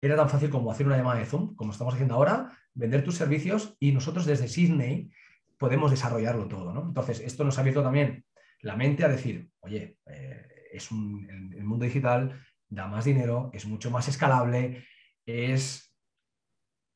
[0.00, 3.16] era tan fácil como hacer una llamada de Zoom, como estamos haciendo ahora, vender tus
[3.16, 5.10] servicios y nosotros desde Sydney
[5.58, 6.72] podemos desarrollarlo todo.
[6.72, 6.82] ¿no?
[6.82, 8.24] Entonces, esto nos ha abierto también
[8.60, 13.66] la mente a decir, oye, eh, es un, el, mundo digital da más dinero, es
[13.66, 14.84] mucho más escalable,
[15.24, 15.94] es,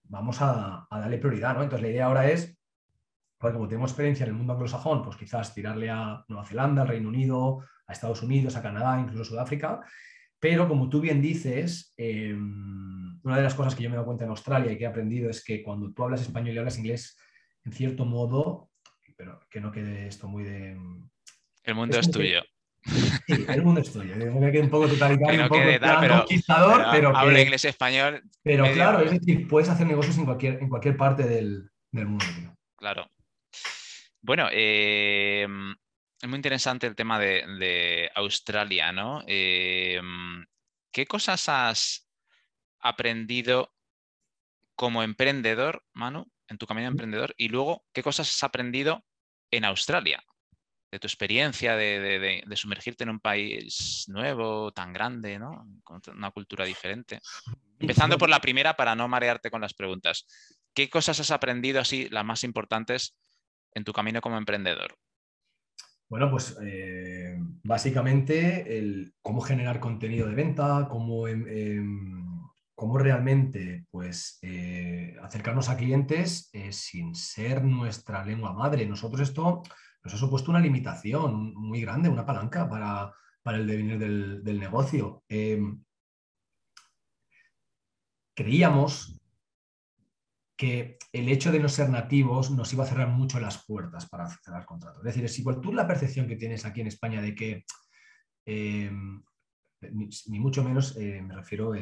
[0.04, 1.62] vamos a, darle prioridad, ¿no?
[1.62, 2.58] Entonces la idea ahora es,
[3.38, 6.88] pues como tenemos experiencia en el mundo anglosajón, pues quizás tirarle a Nueva Zelanda, al
[6.88, 9.80] Reino Unido, a Estados Unidos, a Canadá, incluso Sudáfrica,
[10.38, 14.06] pero como tú bien dices, em, una de las cosas que yo me he dado
[14.06, 16.78] cuenta en Australia y que he aprendido es que cuando tú hablas español y hablas
[16.78, 17.16] inglés,
[17.64, 18.70] en cierto modo,
[19.16, 20.76] pero que no quede esto muy de,
[21.64, 22.42] el mundo es, tuyo.
[22.84, 24.14] Sí, el mundo es tuyo.
[24.52, 25.60] que un poco totalitario, un poco
[26.00, 28.22] pero, conquistador, pero, habla inglés español.
[28.42, 32.24] Pero claro, es decir, puedes hacer negocios en cualquier, en cualquier parte del, mundo.
[32.74, 33.08] Claro.
[34.20, 35.46] Bueno, eh,
[36.20, 39.22] es muy interesante el tema de, Australia, ¿no?
[39.26, 40.00] Eh,
[40.92, 42.08] ¿Qué cosas has
[42.80, 43.74] aprendido
[44.74, 47.34] como emprendedor, Manu, en tu camino de emprendedor?
[47.38, 49.04] Y luego, ¿qué cosas has aprendido
[49.50, 50.22] en Australia?
[50.92, 55.66] De tu experiencia de, sumergirte en un país nuevo, tan grande, ¿no?
[55.82, 57.18] con una cultura diferente.
[57.80, 60.26] Empezando por la primera para no marearte con las preguntas.
[60.74, 63.16] ¿Qué cosas has aprendido así, las más importantes,
[63.74, 64.94] en tu camino como emprendedor?
[66.10, 72.40] Bueno, pues eh, básicamente el cómo generar contenido de venta, cómo, em, em,
[72.74, 78.84] cómo realmente pues, eh, acercarnos a clientes eh, sin ser nuestra lengua madre.
[78.84, 79.62] Nosotros esto
[80.04, 83.12] nos ha supuesto una limitación muy grande, una palanca para,
[83.56, 85.24] el devenir del, negocio.
[85.28, 85.82] Em,
[88.34, 89.20] creíamos
[90.56, 94.28] que el hecho de no ser nativos nos iba a cerrar mucho las puertas para
[94.28, 94.98] cerrar contratos.
[94.98, 97.64] Es decir, es igual tú la percepción que tienes aquí en España de que,
[98.46, 99.22] em,
[99.80, 101.74] ni, mucho menos eh, me refiero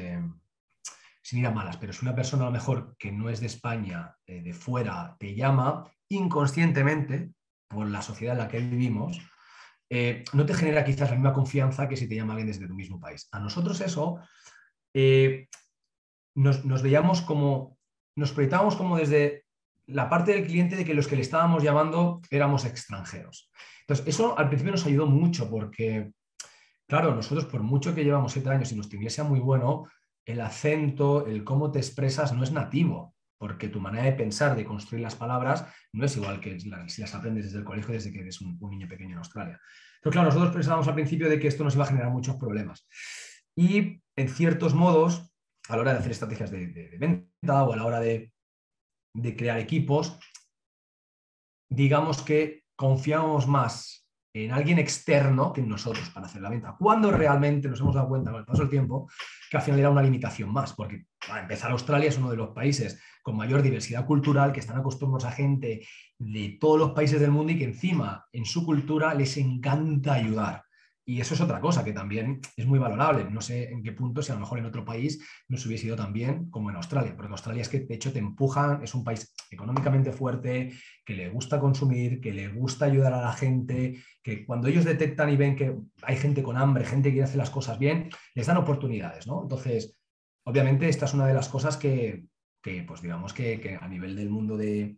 [1.22, 3.46] sin ir a malas, pero si una persona a lo mejor que no es de
[3.46, 7.34] España, eh, de fuera, te llama inconscientemente,
[7.70, 9.20] por la sociedad en la que vivimos,
[9.88, 12.74] eh, no te genera quizás la misma confianza que si te llama alguien desde tu
[12.74, 13.28] mismo país.
[13.32, 14.18] A nosotros eso
[14.92, 15.48] eh,
[16.34, 17.78] nos, veíamos como,
[18.16, 19.44] nos proyectábamos como desde
[19.86, 23.50] la parte del cliente de que los que le estábamos llamando éramos extranjeros.
[23.80, 26.12] Entonces, eso al principio nos ayudó mucho porque,
[26.88, 29.86] claro, nosotros por mucho que llevamos siete años y inglés sea muy bueno,
[30.24, 34.66] el acento, el cómo te expresas no es nativo porque tu manera de pensar, de
[34.66, 35.64] construir las palabras,
[35.94, 36.68] no es igual que si
[37.00, 39.58] las aprendes desde el colegio, desde que eres un, niño pequeño en Australia.
[40.02, 42.86] Pero claro, nosotros pensábamos al principio de que esto nos iba a generar muchos problemas.
[43.56, 45.32] Y en ciertos modos,
[45.70, 48.30] a la hora de hacer estrategias de, venta o a la hora de,
[49.38, 50.18] crear equipos,
[51.70, 56.76] digamos que confiamos más en alguien externo que en nosotros para hacer la venta.
[56.78, 59.10] Cuando realmente nos hemos dado cuenta con el paso del tiempo
[59.50, 62.50] que al final era una limitación más, porque para empezar Australia es uno de los
[62.50, 65.86] países con mayor diversidad cultural, que están acostumbrados a gente
[66.18, 70.62] de todos los países del mundo y que encima en su cultura les encanta ayudar.
[71.10, 73.24] Y eso es otra cosa que también es muy valorable.
[73.28, 75.86] No sé en qué punto, si a lo mejor en otro país no se hubiese
[75.86, 78.94] ido tan bien como en Australia, porque Australia es que de hecho te empujan, es
[78.94, 80.72] un país económicamente fuerte,
[81.04, 85.30] que le gusta consumir, que le gusta ayudar a la gente, que cuando ellos detectan
[85.30, 88.46] y ven que hay gente con hambre, gente que quiere hacer las cosas bien, les
[88.46, 89.42] dan oportunidades, ¿no?
[89.42, 89.98] Entonces,
[90.44, 92.24] obviamente esta es una de las cosas que,
[92.62, 94.96] pues digamos que, a nivel del mundo de,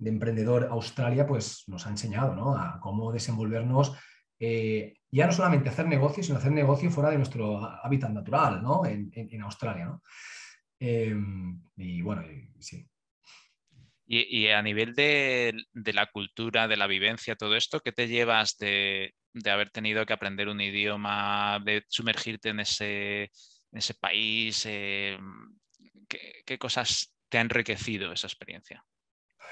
[0.00, 2.56] de emprendedor Australia, pues nos ha enseñado, ¿no?
[2.56, 3.96] A cómo desenvolvernos
[4.38, 8.86] eh, ya no solamente hacer negocio, sino hacer negocio fuera de nuestro hábitat natural, ¿no?
[8.86, 10.02] En, Australia, ¿no?
[10.78, 12.22] Em, y bueno,
[12.58, 12.86] sí.
[14.06, 15.54] Y, a nivel de,
[15.92, 20.48] la cultura, de la vivencia, todo esto, ¿qué te llevas de, haber tenido que aprender
[20.48, 23.30] un idioma, de sumergirte en ese,
[23.72, 24.64] ese país?
[24.66, 25.20] Em,
[26.44, 28.84] ¿qué, cosas te ha enriquecido esa experiencia?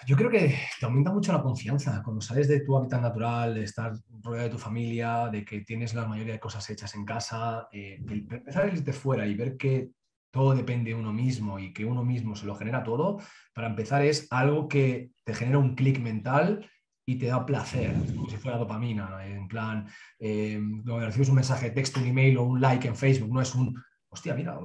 [0.07, 3.65] Yo creo que te aumenta mucho la confianza cuando sales de tu hábitat natural, de
[3.65, 3.93] estar
[4.23, 8.01] rodeado de tu familia, de que tienes la mayoría de cosas hechas en casa, eh,
[8.09, 9.91] empezar a irte fuera y ver que
[10.31, 13.19] todo depende de uno mismo y que uno mismo se lo genera todo,
[13.53, 16.71] para empezar es algo que te genera un clic mental
[17.05, 19.89] y te da placer, como si fuera dopamina, en plan,
[20.19, 23.55] eh, recibes un mensaje de texto, un email o un like en Facebook, no es
[23.55, 23.75] un,
[24.11, 24.59] hostia, mira,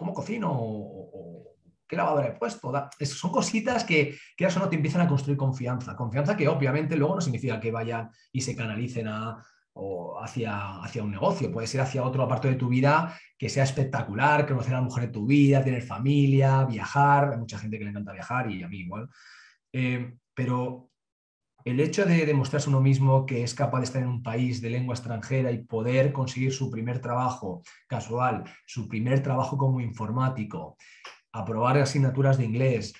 [0.00, 0.50] ¿cómo cocino?
[0.50, 1.56] o
[1.90, 2.72] ¿Qué lavadora he puesto?
[3.04, 5.96] son cositas que, que eso no te empiezan a construir confianza.
[5.96, 11.50] Confianza que obviamente luego no significa que vayan y se canalicen hacia, hacia un negocio.
[11.50, 15.06] Puede ser hacia otro aparte de tu vida que sea espectacular, conocer a la mujer
[15.06, 17.32] de tu vida, tener familia, viajar.
[17.32, 19.08] Hay mucha gente que le encanta viajar y a mí igual.
[19.72, 20.89] Eh, pero
[21.64, 24.70] el hecho de demostrarse uno mismo que es capaz de estar en un país de
[24.70, 30.76] lengua extranjera y poder conseguir su primer trabajo casual, su primer trabajo como informático,
[31.32, 32.94] aprobar asignaturas de inglés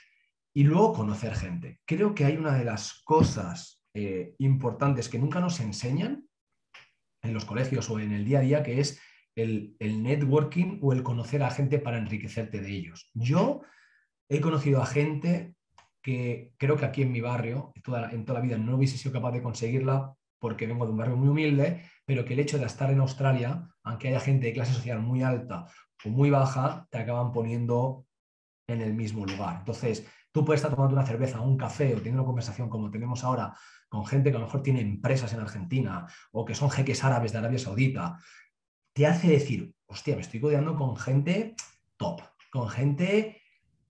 [0.55, 1.81] y luego conocer gente.
[1.85, 6.29] Creo que hay una de las cosas eh, importantes que nunca nos enseñan
[7.23, 9.01] en los colegios o en el día a día, que es
[9.37, 13.11] el, networking o el conocer a gente para enriquecerte de ellos.
[13.15, 13.63] Yo
[14.29, 15.55] he conocido a gente
[16.03, 19.13] que creo que aquí en mi barrio, toda, en toda la vida, no hubiese sido
[19.13, 22.65] capaz de conseguirla porque vengo de un barrio muy humilde, pero que el hecho de
[22.65, 25.67] estar en Australia, aunque haya gente de clase social muy alta
[26.05, 28.07] o muy baja, te acaban poniendo
[28.67, 29.59] en el mismo lugar.
[29.59, 33.23] Entonces, tú puedes estar tomando una cerveza un café o teniendo una conversación como tenemos
[33.25, 33.55] ahora
[33.89, 37.33] con gente que a lo mejor tiene empresas en Argentina o que son jeques árabes
[37.33, 38.19] de Arabia Saudita,
[38.95, 41.55] te hace decir, hostia, me estoy codeando con gente
[41.97, 43.40] top, con gente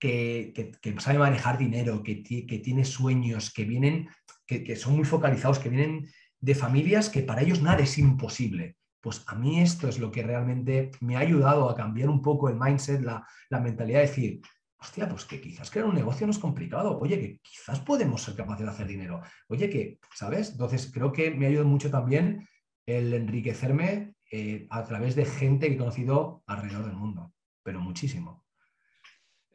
[0.01, 4.09] que, sabe manejar dinero, que, tiene sueños, que vienen,
[4.47, 8.75] que son muy focalizados, que vienen de familias que para ellos nada es imposible.
[8.99, 12.49] Pues a mí esto es lo que realmente me ha ayudado a cambiar un poco
[12.49, 13.25] el mindset, la,
[13.59, 14.41] mentalidad de decir,
[14.77, 18.35] hostia, pues que quizás crear un negocio no es complicado, oye, que quizás podemos ser
[18.35, 20.51] capaces de hacer dinero, oye, que, ¿sabes?
[20.51, 22.47] Entonces creo que me ha ayudado mucho también
[22.87, 27.33] el enriquecerme eh, a través de gente que he conocido alrededor del mundo,
[27.63, 28.43] pero muchísimo.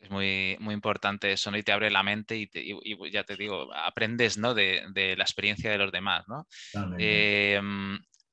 [0.00, 1.58] Es muy, muy importante eso, ¿no?
[1.58, 2.48] Y te abre la mente y,
[3.10, 4.54] ya te digo, aprendes, ¿no?
[4.54, 6.46] De, la experiencia de los demás, ¿no?
[6.98, 7.60] Eh,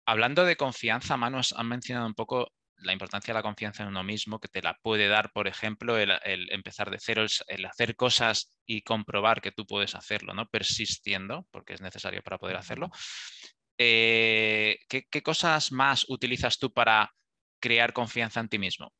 [0.05, 2.51] hablando de confianza, Manu, has mencionado un poco
[2.83, 5.97] la importancia de la confianza en uno mismo, que te la puede dar, por ejemplo,
[5.97, 6.11] el,
[6.51, 10.47] empezar de cero, el, hacer cosas y comprobar que tú puedes hacerlo, ¿no?
[10.47, 12.91] Persistiendo, porque es necesario para poder hacerlo.
[13.77, 17.13] Eh, ¿qué, cosas más utilizas tú para
[17.59, 18.93] crear confianza en ti mismo?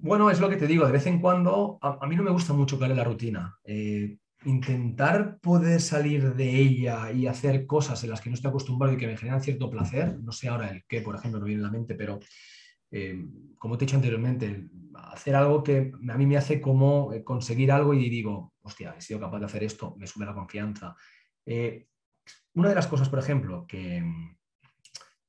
[0.00, 2.52] Bueno, es lo que te digo, de vez en cuando, a, mí no me gusta
[2.52, 3.56] mucho caer la rutina.
[3.64, 8.92] Eh, intentar poder salir de ella y hacer cosas en las que no estoy acostumbrado
[8.92, 11.60] y que me generan cierto placer, no sé ahora el qué, por ejemplo, no viene
[11.60, 12.18] en la mente, pero
[12.90, 13.24] eh,
[13.56, 17.70] como te he dicho anteriormente, hacer algo que a mí me hace como eh, conseguir
[17.70, 20.96] algo y digo, hostia, he sido capaz de hacer esto, me sube la confianza.
[22.54, 24.02] Una de las cosas, por ejemplo, que,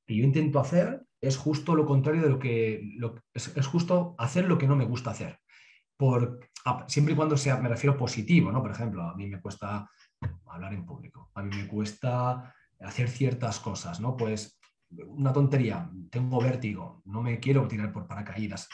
[0.08, 2.98] yo intento hacer es justo lo contrario de lo que
[3.34, 5.40] es justo hacer lo que no me gusta hacer
[5.98, 6.40] por,
[6.88, 8.62] siempre y cuando sea, me refiero positivo, ¿no?
[8.62, 9.90] Por ejemplo, a mí me cuesta
[10.48, 14.18] hablar en público, a mí me cuesta hacer ciertas cosas, ¿no?
[14.18, 14.60] Pues
[15.08, 18.70] una tontería, tengo vértigo, no me quiero tirar por paracaídas.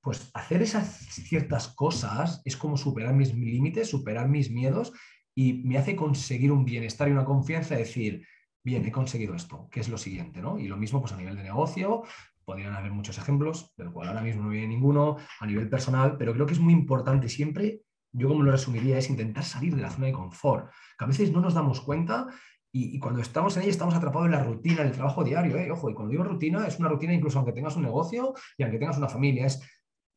[0.00, 4.92] Pues hacer esas ciertas cosas es como superar mis límites, superar mis miedos
[5.34, 8.26] y me hace conseguir un bienestar y una confianza, decir,
[8.64, 10.40] bien, he conseguido esto, ¿qué es lo siguiente?
[10.40, 10.58] ¿no?
[10.58, 12.02] Y lo mismo pues a nivel de negocio,
[12.44, 16.32] podrían haber muchos ejemplos, del cual ahora mismo no viene ninguno, a nivel personal, pero
[16.32, 19.90] creo que es muy importante siempre, yo como lo resumiría, es intentar salir de la
[19.90, 22.28] zona de confort, que a veces no nos damos cuenta
[22.76, 25.56] y, cuando estamos en ella estamos atrapados en la rutina, en el trabajo diario.
[25.56, 25.70] ¿eh?
[25.70, 28.80] Ojo, y cuando digo rutina, es una rutina incluso aunque tengas un negocio y aunque
[28.80, 29.46] tengas una familia.
[29.46, 29.60] Es,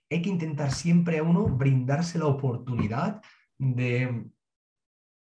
[0.09, 3.21] hay que intentar siempre a uno brindarse la oportunidad
[3.59, 4.25] de,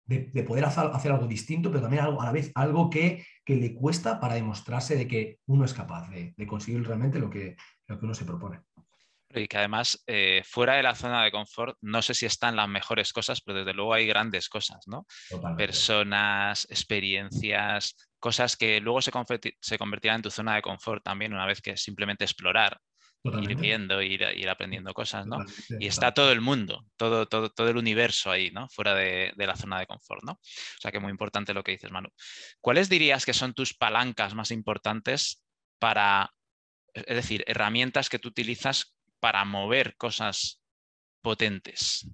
[0.05, 4.19] de, poder hacer, algo distinto, pero también algo, a la vez algo que, le cuesta
[4.19, 7.55] para demostrarse de que uno es capaz de, conseguir realmente lo que,
[7.87, 8.61] lo que uno se propone.
[9.29, 12.69] Y que además, eh, fuera de la zona de confort, no sé si están las
[12.69, 15.05] mejores cosas, pero desde luego hay grandes cosas, ¿no?
[15.57, 19.11] Personas, experiencias, cosas que luego se,
[19.59, 22.79] se, convertirán en tu zona de confort también una vez que simplemente explorar,
[23.33, 25.37] ir viendo, ir, ir aprendiendo cosas, ¿no?
[25.79, 28.69] y está todo el mundo, todo, todo, todo el universo ahí, ¿no?
[28.69, 30.33] Fuera de, de, la zona de confort, ¿no?
[30.33, 32.09] O sea que muy importante lo que dices, Manu.
[32.61, 35.43] ¿Cuáles dirías que son tus palancas más importantes
[35.79, 36.33] para,
[36.93, 40.61] es decir, herramientas que tú utilizas para mover cosas
[41.21, 42.07] potentes?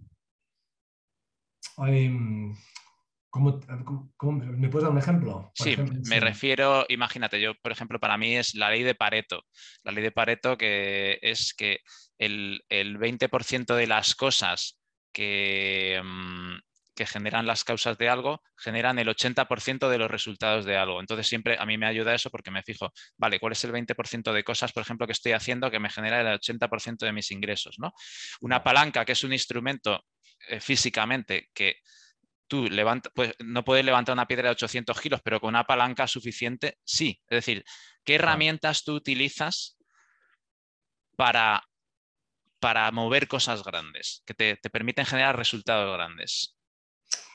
[3.33, 5.51] Me puedes dar un ejemplo?
[5.55, 5.75] sí,
[6.09, 9.43] me refiero, imagínate, yo, por ejemplo, para mí es la ley de Pareto.
[9.83, 11.79] La ley de Pareto que es que
[12.17, 14.79] el, el 20% de las cosas
[15.13, 16.57] que, mm,
[16.95, 20.99] que generan las causas de algo generan el 80% de los resultados de algo.
[20.99, 24.33] Entonces siempre a mí me ayuda eso porque me fijo, vale, ¿cuál es el 20%
[24.33, 27.77] de cosas, por ejemplo, que estoy haciendo que me genera el 80% de mis ingresos?
[27.79, 27.93] ¿no?
[28.41, 30.03] Una palanca que es un instrumento
[30.49, 31.77] eh, físicamente que
[32.51, 36.05] tú levanta, pues, no puedes levantar una piedra de 800 kilos, pero con una palanca
[36.05, 37.17] suficiente, sí.
[37.29, 37.63] Es decir,
[38.03, 39.77] ¿qué herramientas tú utilizas
[41.15, 41.63] para,
[42.59, 46.57] para mover cosas grandes, que te permiten generar resultados grandes?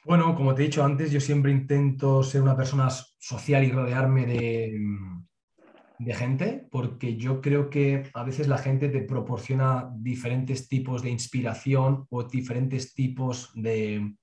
[0.05, 4.25] Bueno, como te he dicho antes, yo siempre intento ser una persona social y rodearme
[4.25, 11.11] de, gente, porque yo creo que a veces la gente te proporciona diferentes tipos de
[11.11, 14.15] inspiración o diferentes tipos de,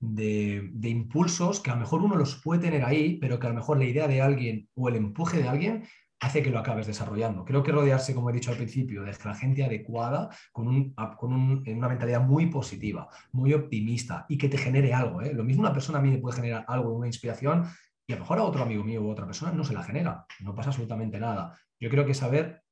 [0.00, 3.56] de, impulsos que a lo mejor uno los puede tener ahí, pero que a lo
[3.56, 5.84] mejor la idea de alguien o el empuje de alguien
[6.20, 7.44] hace que lo acabes desarrollando.
[7.44, 11.32] Creo que rodearse, como he dicho al principio, de la gente adecuada, con, un, con
[11.32, 15.22] una mentalidad muy positiva, muy optimista y que te genere algo.
[15.22, 15.32] ¿eh?
[15.32, 17.66] Lo mismo una persona a mí me puede generar algo, una inspiración,
[18.06, 20.26] y a lo mejor a otro amigo mío u otra persona no se la genera,
[20.40, 21.56] no pasa absolutamente nada.
[21.78, 22.62] Yo creo que saber,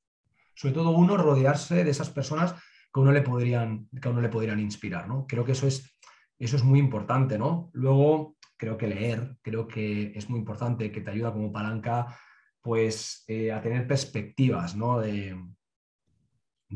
[0.54, 4.28] sobre todo uno, rodearse de esas personas que a uno le podrían, que uno le
[4.28, 5.08] podrían inspirar.
[5.08, 5.26] ¿no?
[5.26, 5.96] Creo que eso es,
[6.38, 7.38] eso es muy importante.
[7.38, 7.70] ¿no?
[7.72, 12.18] Luego, creo que leer, creo que es muy importante, que te ayuda como palanca
[12.60, 15.36] pues eh, a tener perspectivas de,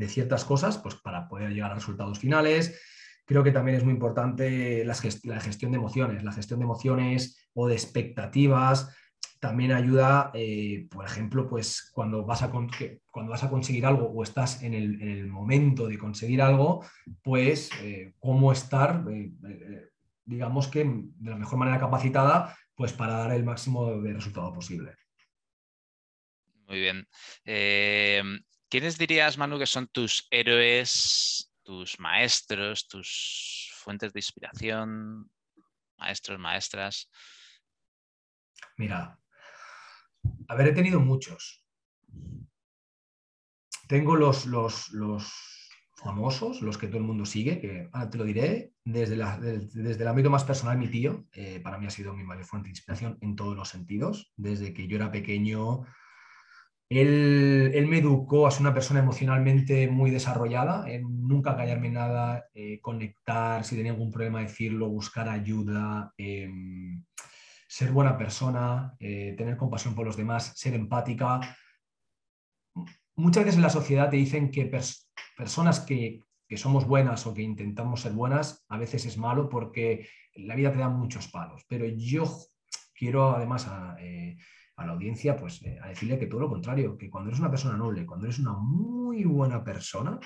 [0.07, 2.79] ciertas cosas pues, para poder llegar a resultados finales.
[3.25, 6.23] Creo que también es muy importante la, gestión de emociones.
[6.23, 8.95] La gestión de emociones o de expectativas
[9.43, 14.23] también ayuda, eh, por ejemplo, pues cuando vas, a cuando vas a conseguir algo o
[14.23, 16.85] estás en el, momento de conseguir algo,
[17.21, 19.03] pues eh, cómo estar,
[20.23, 24.95] digamos que de la mejor manera capacitada, pues para dar el máximo de resultado posible.
[26.65, 27.05] Muy bien.
[28.69, 35.29] ¿Quiénes dirías, Manu, que son tus héroes, tus maestros, tus fuentes de inspiración,
[35.97, 37.09] maestros, maestras?
[38.77, 39.19] Mira,
[40.47, 41.63] haber he tenido muchos.
[43.87, 44.91] Tengo los, los,
[45.97, 50.07] famosos, los que todo el mundo sigue, que ahora te lo diré, desde, desde, el
[50.07, 53.17] ámbito más personal, mi tío, eh, para mí ha sido mi mayor fuente de inspiración
[53.21, 54.33] en todos los sentidos.
[54.35, 55.85] Desde que yo era pequeño,
[56.89, 62.79] él, me educó a ser una persona emocionalmente muy desarrollada, en nunca callarme nada, eh,
[62.81, 67.03] conectar, si tenía algún problema decirlo, buscar ayuda, em,
[67.73, 71.39] ser buena persona, eh, tener compasión por los demás, ser empática.
[73.15, 74.69] Muchas veces en la sociedad te dicen que
[75.35, 76.21] personas que,
[76.55, 80.77] somos buenas o que intentamos ser buenas, a veces es malo porque la vida te
[80.77, 81.63] da muchos palos.
[81.67, 82.25] Pero yo
[82.93, 83.67] quiero además...
[83.67, 84.37] A, eh,
[84.77, 87.77] la audiencia, pues eh, a decirle que todo lo contrario, que cuando eres una persona
[87.77, 90.19] noble, cuando eres una muy buena persona,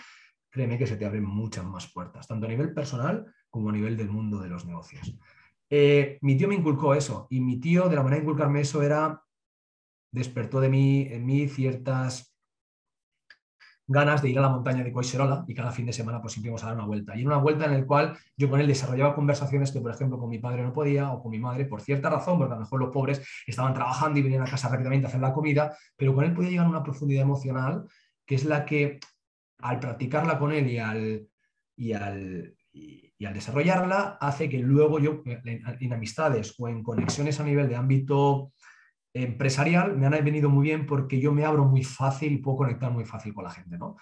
[0.49, 3.95] créeme que se te abren muchas más puertas, tanto a nivel personal como a nivel
[3.95, 5.15] del mundo de los negocios.
[5.69, 8.81] Eh, mi tío me inculcó eso y mi tío, de la manera de inculcarme eso,
[8.81, 9.21] era,
[10.11, 12.33] despertó de mí, en mí ciertas
[13.89, 16.61] ganas de ir a la montaña de Coixerola y cada fin de semana pues íbamos
[16.63, 17.15] a dar una vuelta.
[17.15, 20.19] Y en una vuelta en la cual yo con él desarrollaba conversaciones que, por ejemplo,
[20.19, 22.61] con mi padre no podía o con mi madre por cierta razón, porque a lo
[22.61, 26.13] mejor los pobres estaban trabajando y venían a casa rápidamente a hacer la comida, pero
[26.13, 27.85] con él podía llegar a una profundidad emocional
[28.25, 28.99] que es la que
[29.59, 31.27] al practicarla con él y al,
[31.77, 32.56] y al,
[33.19, 37.67] y, al desarrollarla hace que luego yo en, en amistades o en conexiones a nivel
[37.67, 38.53] de ámbito
[39.13, 42.91] empresarial me han venido muy bien porque yo me abro muy fácil y puedo conectar
[42.91, 43.97] muy fácil con la gente, ¿no?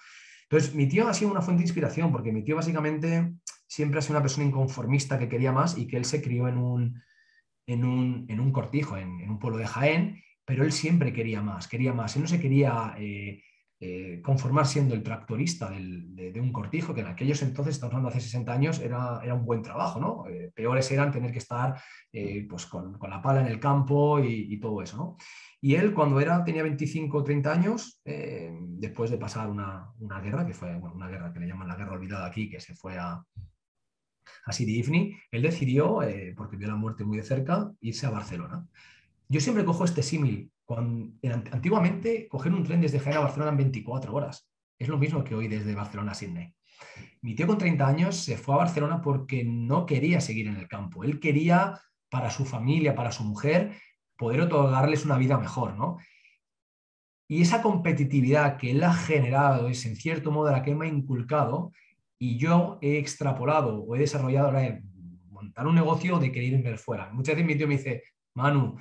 [0.48, 3.34] Entonces, mi tío ha sido una fuente de inspiración porque mi tío básicamente
[3.66, 6.58] siempre ha sido una persona inconformista que quería más y que él se crió en
[6.58, 7.02] un,
[7.66, 12.14] en un, cortijo, en, un pueblo de Jaén, pero él siempre quería más, quería más.
[12.14, 13.42] Él no se quería eh,
[13.80, 18.20] eh, conformar siendo el tractorista de, un cortijo, que en aquellos entonces, estamos hablando hace
[18.20, 20.26] 60 años, era, un buen trabajo, ¿no?
[20.28, 21.80] Eh, peores eran tener que estar
[22.48, 25.16] pues con, la pala en el campo y, todo eso, ¿no?
[25.60, 30.54] Y él, cuando era, tenía 25 o 30 años, después de pasar una, guerra, que
[30.54, 33.22] fue una guerra que le llaman la guerra olvidada aquí, que se fue a,
[34.44, 38.10] a Sidi Ifni, él decidió, eh, porque vio la muerte muy de cerca, irse a
[38.10, 38.66] Barcelona.
[39.28, 40.50] Yo siempre cojo este símil.
[40.68, 44.50] Antiguamente, coger un tren desde Jaén a Barcelona en 24 horas.
[44.78, 46.54] Es lo mismo que hoy desde Barcelona a Sydney.
[47.22, 50.68] Mi tío con 30 años se fue a Barcelona porque no quería seguir en el
[50.68, 51.04] campo.
[51.04, 53.76] Él quería, para su familia, para su mujer,
[54.16, 55.98] poder otorgarles una vida mejor, ¿no?
[57.28, 60.88] Y esa competitividad que él ha generado es en cierto modo la que me ha
[60.88, 61.72] inculcado
[62.18, 64.80] y yo he extrapolado o he desarrollado ahora
[65.28, 67.10] montar un negocio de querer irme fuera.
[67.12, 68.04] Muchas veces mi tío me dice,
[68.34, 68.76] Manu,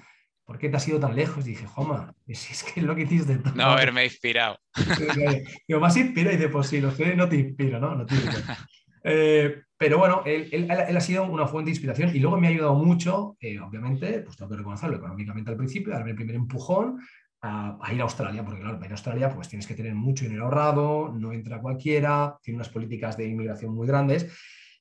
[0.46, 1.46] ¿por qué te has ido tan lejos?
[1.46, 3.56] Y dije, Joma, es, que es lo que hiciste todo.
[3.56, 4.58] No haberme inspirado.
[5.68, 7.96] Digo, más inspira y dice, pues sí, lo sé, no te inspiro, ¿no?
[7.96, 8.16] no te
[9.04, 12.48] eh, pero bueno, él, él, él, ha sido una fuente de inspiración y luego me
[12.48, 16.36] ha ayudado mucho, eh, obviamente, pues tengo que reconocerlo económicamente al principio, darme el primer
[16.36, 17.00] empujón
[17.42, 20.26] a, ir a Australia, porque claro, para ir a Australia pues tienes que tener mucho
[20.26, 24.32] dinero ahorrado, no entra cualquiera, tiene unas políticas de inmigración muy grandes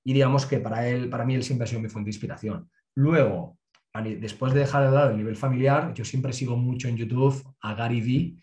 [0.02, 2.70] y digamos que para él, para mí él siempre ha sido mi fuente de inspiración.
[2.94, 3.58] Luego,
[4.02, 7.74] después de dejar de dar el nivel familiar, yo siempre sigo mucho en YouTube a
[7.74, 8.36] Gary Vee,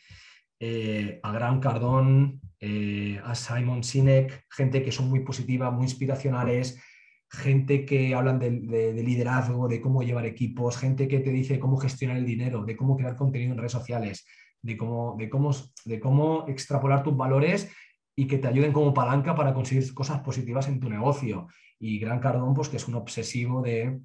[0.60, 6.82] eh, a Gran Cardón, eh, a Simon Sinek, gente que son muy positiva, muy inspiracionales,
[7.30, 12.18] gente que hablan de, liderazgo, de cómo llevar equipos, gente que te dice cómo gestionar
[12.18, 14.26] el dinero, de cómo crear contenido en redes sociales,
[14.62, 15.52] de cómo, de cómo,
[15.86, 17.70] de cómo extrapolar tus valores
[18.16, 21.48] y que te ayuden como palanca para conseguir cosas positivas en tu negocio.
[21.80, 24.00] Y Gran Cardón, pues que es un obsesivo de,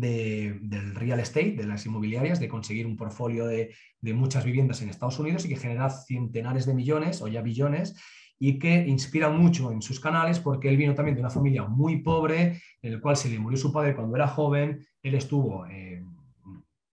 [0.00, 4.88] del real estate, de las inmobiliarias, de conseguir un portfolio de, de, muchas viviendas en
[4.88, 7.94] Estados Unidos y que genera centenares de millones o ya billones
[8.38, 12.02] y que inspira mucho en sus canales porque él vino también de una familia muy
[12.02, 16.02] pobre, en el cual se le murió su padre cuando era joven, él estuvo, eh,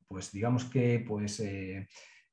[0.07, 1.39] pues digamos que, pues...
[1.39, 1.87] Eh,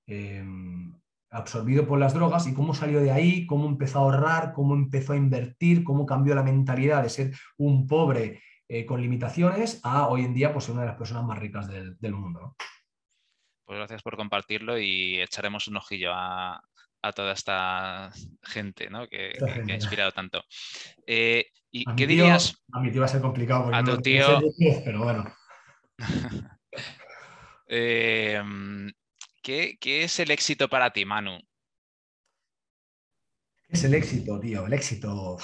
[0.06, 0.92] em,
[1.30, 5.12] absorbido por las drogas y cómo salió de ahí, cómo empezó a ahorrar, cómo empezó
[5.12, 8.40] a invertir, cómo cambió la mentalidad de ser un pobre
[8.72, 11.66] eh, con limitaciones a hoy en día pues, ser una de las personas más ricas
[11.66, 12.54] del, mundo.
[13.64, 16.62] Pues gracias por compartirlo y echaremos un ojillo a,
[17.02, 18.12] a toda esta
[18.44, 19.08] gente ¿no?
[19.08, 20.44] que, ha inspirado tanto.
[21.04, 22.62] Eh, ¿Y qué dirías?
[22.72, 23.74] A mi tío va a ser complicado.
[23.74, 24.40] A tu tío.
[24.84, 25.24] pero bueno.
[27.72, 28.90] Em,
[29.42, 31.38] ¿qué, es el éxito para ti, Manu?
[33.62, 34.66] ¿Qué es el éxito, tío?
[34.66, 35.38] El éxito.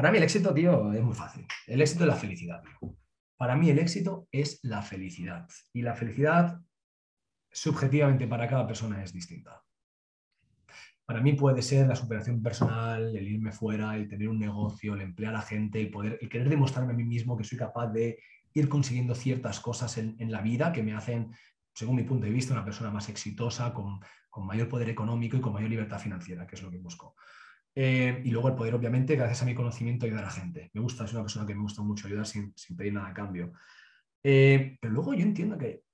[0.00, 1.46] Para mí, el éxito, tío, es muy fácil.
[1.66, 2.62] El éxito es la felicidad.
[3.36, 5.46] Para mí, el éxito es la felicidad.
[5.74, 6.58] Y la felicidad,
[7.52, 9.62] subjetivamente, para cada persona es distinta.
[11.04, 15.02] Para mí puede ser la superación personal, el irme fuera, el tener un negocio, el
[15.02, 18.20] emplear a gente, el poder, el querer demostrarme a mí mismo que soy capaz de
[18.54, 21.30] ir consiguiendo ciertas cosas en, la vida que me hacen,
[21.74, 24.00] según mi punto de vista, una persona más exitosa, con,
[24.46, 27.16] mayor poder económico y con mayor libertad financiera, que es lo que busco.
[27.74, 30.70] Eh, y luego el poder, obviamente, gracias a mi conocimiento, ayudar a la gente.
[30.74, 33.52] Me gusta, es una persona que me gusta mucho ayudar sin, pedir nada a cambio.
[34.22, 35.84] Eh, pero luego yo entiendo que,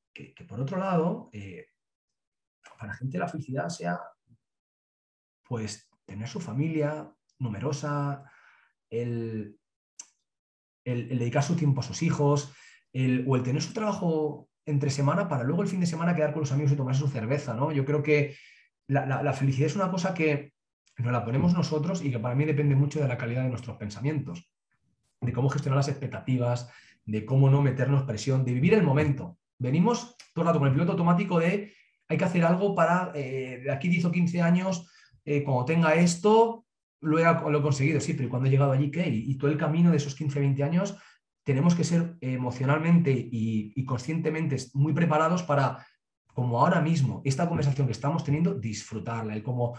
[0.48, 1.68] por otro lado, eh,
[2.78, 4.00] para la gente la felicidad sea
[5.42, 8.24] pues tener su familia numerosa,
[8.90, 9.58] el,
[10.84, 12.52] dedicar su tiempo a sus hijos,
[13.26, 16.40] o el tener su trabajo entre semana para luego el fin de semana quedar con
[16.40, 17.70] los amigos y tomarse su cerveza, ¿no?
[17.70, 18.36] Yo creo que
[18.88, 20.52] la, felicidad es una cosa que
[21.02, 23.76] nos la ponemos nosotros y que para mí depende mucho de la calidad de nuestros
[23.76, 24.50] pensamientos,
[25.20, 26.70] de cómo gestionar las expectativas,
[27.04, 29.38] de cómo no meternos presión, de vivir el momento.
[29.58, 31.72] Venimos todo el rato con el piloto automático de
[32.08, 34.90] hay que hacer algo para eh, de aquí 10 o 15 años
[35.24, 36.64] eh, cuando tenga esto,
[37.00, 39.08] lo he, lo he, conseguido, sí, pero cuando he llegado allí, ¿qué?
[39.08, 40.96] Y, todo el camino de esos 15, 20 años,
[41.42, 45.84] tenemos que ser emocionalmente y, conscientemente muy preparados para,
[46.32, 49.34] como ahora mismo, esta conversación que estamos teniendo, disfrutarla.
[49.34, 49.76] El como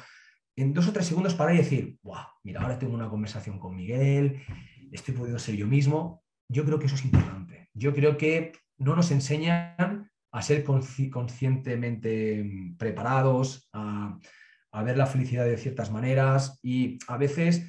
[0.57, 3.75] en dos o tres segundos para y decir, wow, mira, ahora tengo una conversación con
[3.75, 4.41] Miguel,
[4.91, 6.23] estoy pudiendo ser yo mismo.
[6.49, 7.69] Yo creo que eso es importante.
[7.73, 14.17] Yo creo que no nos enseñan a ser conscientemente mm, preparados, a,
[14.83, 17.65] ver la felicidad de ciertas maneras y a veces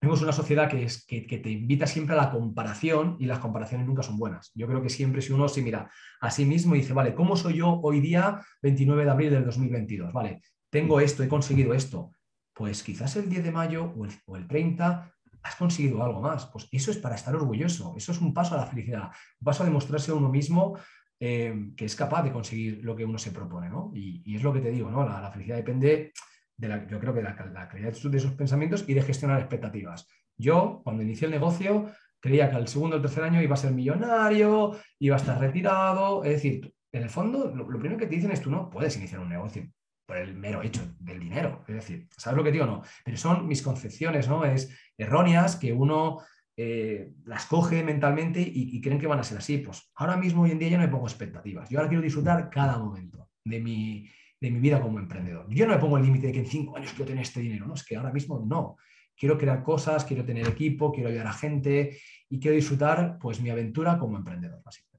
[0.00, 4.02] Tenemos una sociedad que, que, te invita siempre a la comparación y las comparaciones nunca
[4.02, 4.50] son buenas.
[4.54, 5.88] Yo creo que siempre si uno se mira
[6.20, 9.44] a sí mismo y dice, vale, ¿cómo soy yo hoy día 29 de abril del
[9.46, 10.12] 2022?
[10.12, 10.42] Vale,
[10.74, 12.10] tengo esto, he conseguido esto.
[12.52, 15.08] Pues quizás el 10 de mayo o el, o el 30
[15.44, 16.46] has conseguido algo más.
[16.46, 19.04] Pues eso es para estar orgulloso, eso es un paso a la felicidad,
[19.40, 20.76] un paso a demostrarse a uno mismo
[21.20, 23.68] eh, que es capaz de conseguir lo que uno se propone.
[23.68, 23.92] ¿no?
[23.94, 25.08] Y, es lo que te digo, ¿no?
[25.08, 26.12] la, felicidad depende,
[26.56, 30.08] de la, yo creo que de la, calidad de esos pensamientos y de gestionar expectativas.
[30.36, 33.70] Yo, cuando inicié el negocio, creía que al segundo o tercer año iba a ser
[33.70, 36.24] millonario, iba a estar retirado.
[36.24, 38.96] Es decir, en el fondo, lo, lo primero que te dicen es tú no puedes
[38.96, 39.70] iniciar un negocio
[40.06, 41.64] por el mero hecho del dinero.
[41.66, 42.66] Es decir, ¿sabes lo que digo?
[42.66, 44.44] No, pero son mis concepciones, ¿no?
[44.44, 46.22] Es erróneas que uno
[46.56, 49.58] eh, las coge mentalmente y, creen que van a ser así.
[49.58, 51.68] Pues ahora mismo, hoy en día, yo no me pongo expectativas.
[51.70, 54.08] Yo ahora quiero disfrutar cada momento de mi,
[54.40, 55.46] de mi vida como emprendedor.
[55.48, 57.66] Yo no me pongo el límite de que en cinco años quiero tener este dinero,
[57.66, 57.74] ¿no?
[57.74, 58.76] Es que ahora mismo no.
[59.16, 61.98] Quiero crear cosas, quiero tener equipo, quiero ayudar a gente
[62.28, 64.94] y quiero disfrutar pues mi aventura como emprendedor, básicamente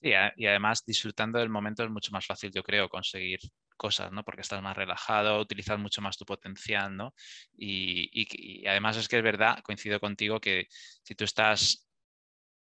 [0.00, 3.40] y además disfrutando del momento es mucho más fácil, yo creo, conseguir
[3.76, 4.24] cosas, ¿no?
[4.24, 7.14] Porque estás más relajado, utilizas mucho más tu potencial, ¿no?
[7.56, 10.66] Y, además es que es verdad, coincido contigo, que
[11.02, 11.86] si tú estás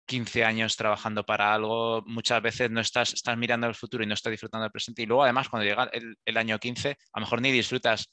[0.07, 4.15] 15 años trabajando para algo, muchas veces no estás, estás mirando el futuro y no
[4.15, 5.03] estás disfrutando del presente.
[5.03, 5.91] Y luego, además, cuando llega
[6.25, 8.11] el, año 15, a lo mejor ni disfrutas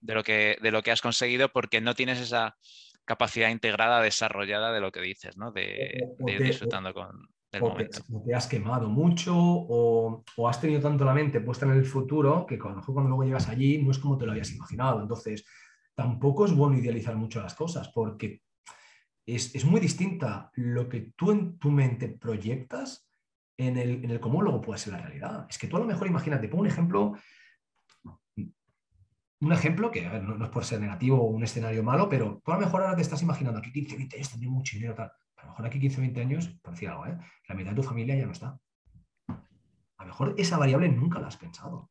[0.00, 2.56] de lo, que, de lo que has conseguido porque no tienes esa
[3.04, 5.50] capacidad integrada, desarrollada de lo que dices, ¿no?
[5.50, 7.28] De, de ir disfrutando con,
[7.58, 12.46] o Te, has quemado mucho o, has tenido tanto la mente puesta en el futuro
[12.46, 15.02] que cuando, cuando luego llegas allí no es como te lo habías imaginado.
[15.02, 15.44] Entonces,
[15.94, 18.42] tampoco es bueno idealizar mucho las cosas porque
[19.26, 23.08] es, muy distinta lo que tú en tu mente proyectas
[23.56, 25.46] en el, en el cómo luego puede ser la realidad.
[25.48, 27.14] Es que tú a lo mejor, imagínate, pongo un ejemplo,
[29.40, 32.54] un ejemplo que no, es por ser negativo o un escenario malo, pero tú a
[32.54, 35.10] lo mejor ahora te estás imaginando que 15, 20 años tendré mucho dinero, tal
[35.40, 37.18] a lo mejor aquí 15 o 20 años, por decir algo, ¿eh?
[37.48, 38.58] la mitad de tu familia ya no está.
[39.28, 41.90] A lo mejor esa variable nunca la has pensado.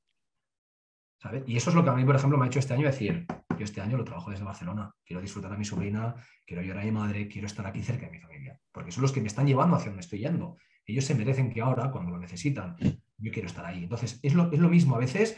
[1.21, 1.43] ¿sabes?
[1.47, 3.25] Y eso es lo que a mí, por ejemplo, me ha hecho este año decir,
[3.57, 6.85] yo este año lo trabajo desde Barcelona, quiero disfrutar a mi sobrina, quiero llorar a
[6.85, 9.45] mi madre, quiero estar aquí cerca de mi familia, porque son los que me están
[9.45, 10.57] llevando hacia donde estoy yendo.
[10.85, 13.83] Ellos se merecen que ahora, cuando lo necesitan, yo quiero estar ahí.
[13.83, 14.95] Entonces, es lo, es lo mismo.
[14.95, 15.37] A veces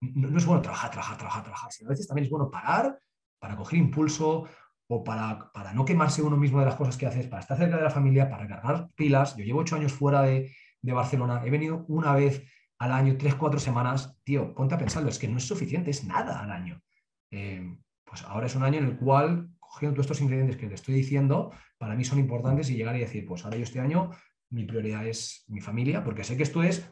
[0.00, 2.98] no, no, es bueno trabajar, trabajar, trabajar, trabajar, sino a veces también es bueno parar
[3.38, 4.48] para coger impulso,
[4.94, 7.82] o para, no quemarse uno mismo de las cosas que haces, para estar cerca de
[7.82, 9.34] la familia, para cargar pilas.
[9.36, 12.44] Yo llevo ocho años fuera de, Barcelona, he venido una vez
[12.78, 14.18] al año, tres, cuatro semanas.
[14.22, 16.82] Tío, ponte a pensarlo, es que no es suficiente, es nada al año.
[17.30, 17.74] Eh,
[18.04, 20.94] pues ahora es un año en el cual, cogiendo todos estos ingredientes que te estoy
[20.94, 24.10] diciendo, para mí son importantes y llegar y decir, pues ahora yo este año
[24.50, 26.86] mi prioridad es mi familia, porque sé que esto es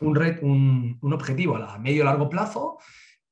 [0.00, 2.78] un, red, un, un objetivo a medio largo plazo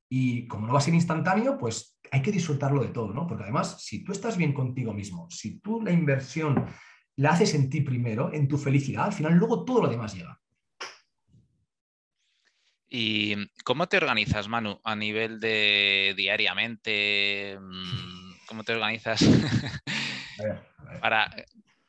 [0.09, 3.27] y como no va a ser instantáneo, pues hay que disfrutarlo de todo, ¿no?
[3.27, 6.67] Porque además, si tú estás bien contigo mismo, si tú la inversión
[7.17, 10.39] la haces en ti primero, en tu felicidad, al final luego todo lo demás llega.
[12.87, 13.35] ¿Y
[13.65, 17.59] cómo te organizas, Manu, a nivel de diariamente?
[17.59, 19.25] Mm, ¿Cómo te organizas
[21.01, 21.35] Para,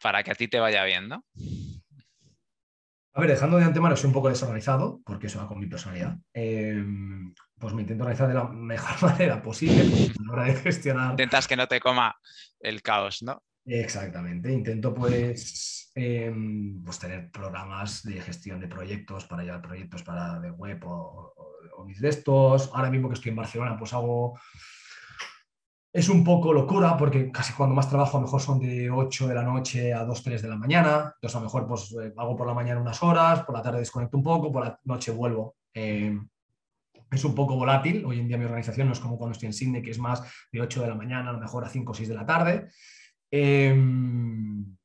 [0.01, 1.26] para que a ti te vaya bien, ¿no?
[3.15, 6.17] A ver, dejando de antemano, soy un poco desorganizado, porque eso va con mi personalidad.
[6.34, 7.34] Em,
[7.64, 11.11] pues me intento organizar de la mejor manera posible a la hora de gestionar.
[11.11, 12.14] Intentas que no te coma
[12.59, 13.41] el caos, ¿no?
[13.66, 14.51] Exactamente.
[14.51, 20.51] Intento, pues, em, pues tener programas de gestión de proyectos para llevar proyectos para de
[20.51, 21.34] web o,
[21.78, 22.70] o mis de estos.
[22.74, 24.38] Ahora mismo que estoy en Barcelona, pues hago
[25.93, 29.28] es un poco locura porque casi cuando más trabajo a lo mejor son de 8
[29.28, 31.14] de la noche a 2, 3 de la mañana.
[31.16, 33.80] Entonces a lo mejor pues eh, hago por la mañana unas horas, por la tarde
[33.80, 35.55] desconecto un poco, por la noche vuelvo.
[35.74, 36.20] Eh,
[37.16, 38.03] es un poco volátil.
[38.05, 40.24] Hoy en día mi organización no es como cuando estoy en Sydney, que es más
[40.51, 42.68] de 8 de la mañana, a lo mejor a 5 o 6 de la tarde.
[43.32, 44.76] Em,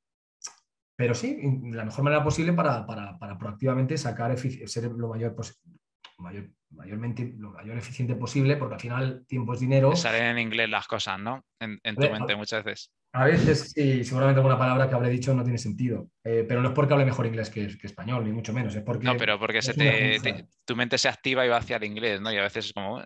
[0.97, 1.39] pero sí,
[1.71, 2.85] la mejor manera posible para,
[3.39, 5.37] proactivamente sacar, ser lo mayor,
[6.19, 9.95] mayor mayormente lo mayor eficiente posible, porque al final tiempo es dinero.
[9.97, 11.45] Salen en inglés las cosas, ¿no?
[11.61, 12.93] En, tu mente muchas veces.
[13.15, 16.69] A veces sí, seguramente alguna palabra que habré dicho no tiene sentido, eh, pero no
[16.69, 18.75] es porque hable mejor inglés que, español, ni mucho menos.
[18.75, 21.85] Es porque no, pero porque se te, tu mente se activa y va hacia el
[21.85, 22.31] inglés, ¿no?
[22.31, 23.03] Y a veces es como,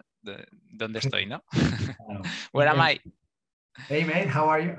[0.70, 1.44] ¿dónde estoy, no?
[2.06, 2.22] Claro.
[2.52, 3.00] Where am I?
[3.88, 4.74] Hey, mate, how are you?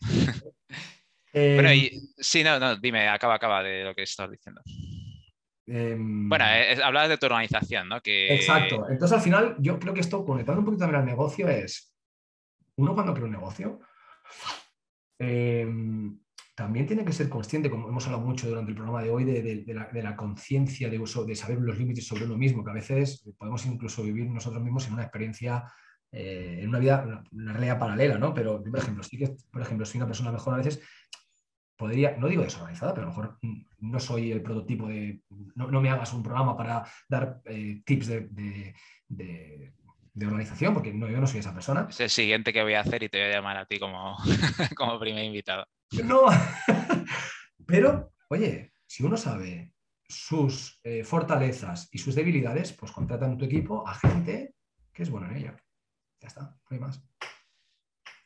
[1.32, 4.60] bueno, y, sí, no, no, dime, acaba, acaba de lo que estás diciendo.
[5.66, 6.44] Em, bueno,
[6.84, 8.00] hablabas de tu organización, ¿no?
[8.00, 8.34] Que...
[8.34, 8.86] Exacto.
[8.88, 11.94] Entonces, al final, yo creo que esto, conectando un poquito también al negocio, es
[12.76, 13.80] uno cuando crea un negocio,
[15.18, 16.18] em,
[16.54, 19.64] también tiene que ser consciente, como hemos hablado mucho durante el programa de hoy, de,
[20.02, 23.64] la, conciencia de uso, de saber los límites sobre uno mismo, que a veces podemos
[23.66, 25.64] incluso vivir nosotros mismos en una experiencia
[26.12, 28.32] eh, en una vida, una, realidad paralela, ¿no?
[28.32, 30.80] Pero por ejemplo, sí que, por ejemplo, soy una persona mejor a veces,
[31.76, 33.38] podría, no digo desorganizada, pero a lo mejor
[33.80, 35.20] no soy el prototipo de,
[35.54, 38.74] no, me hagas un programa para dar eh, tips de,
[40.26, 41.86] organización, porque no, yo no soy esa persona.
[41.90, 44.16] Es el siguiente que voy a hacer y te voy a llamar a ti como,
[44.76, 45.66] como primer invitado.
[46.04, 46.26] No,
[47.66, 49.72] pero, oye, si uno sabe
[50.08, 54.54] sus eh, fortalezas y sus debilidades, pues contrata en tu equipo a gente
[54.92, 55.56] que es buena en ello.
[56.20, 57.02] Ya está, no hay más.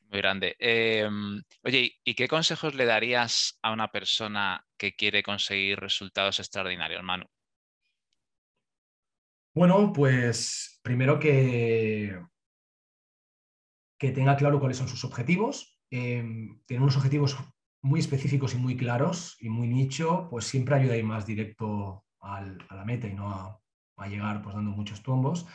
[0.09, 0.57] Muy grande.
[0.59, 7.03] Em, oye, ¿y qué consejos le darías a una persona que quiere conseguir resultados extraordinarios,
[7.03, 7.27] Manu?
[9.55, 12.19] Bueno, pues primero que,
[13.99, 15.79] que tenga claro cuáles son sus objetivos.
[15.91, 16.23] Eh,
[16.67, 17.37] tener unos objetivos
[17.83, 22.41] muy específicos y muy claros y muy nicho, pues siempre ayuda ir más directo a
[22.41, 23.61] la meta y no a,
[23.97, 25.47] a llegar pues dando muchos tumbos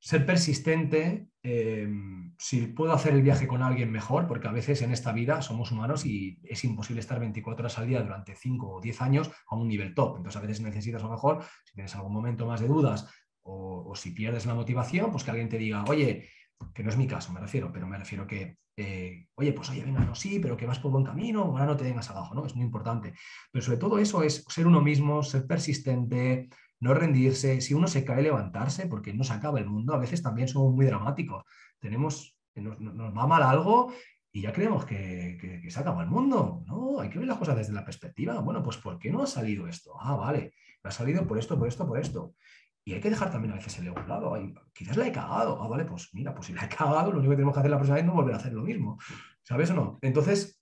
[0.00, 4.92] ser persistente, em, si puedo hacer el viaje con alguien mejor, porque a veces en
[4.92, 8.80] esta vida somos humanos y es imposible estar 24 horas al día durante 5 o
[8.80, 10.16] 10 años a un nivel top.
[10.16, 13.08] Entonces a veces necesitas a lo mejor, si tienes algún momento más de dudas
[13.42, 16.30] o, si pierdes la motivación, pues que alguien te diga, oye,
[16.74, 19.84] que no es mi caso, me refiero, pero me refiero que, eh, oye, pues oye,
[19.84, 22.46] venga, no, sí, pero que vas por buen camino, ahora no te vengas abajo, ¿no?
[22.46, 23.12] Es muy importante.
[23.50, 26.48] Pero sobre todo eso es ser uno mismo, ser persistente,
[26.80, 30.22] no rendirse, si uno se cae, levantarse, porque no se acaba el mundo, a veces
[30.22, 31.44] también somos muy dramáticos.
[31.78, 33.92] Tenemos, nos, va mal algo
[34.32, 36.64] y ya creemos que, se acaba el mundo.
[36.66, 38.40] No, hay que ver las cosas desde la perspectiva.
[38.40, 39.92] Bueno, pues ¿por qué no ha salido esto?
[40.00, 42.34] Ah, vale, ha salido por esto, por esto, por esto.
[42.82, 44.34] Y hay que dejar también a veces el ego lado.
[44.72, 45.62] quizás la he cagado.
[45.62, 47.70] Ah, vale, pues mira, pues si la he cagado, lo único que tenemos que hacer
[47.70, 48.98] la próxima vez es no volver a hacer lo mismo.
[49.42, 49.98] ¿Sabes o no?
[50.00, 50.59] Entonces,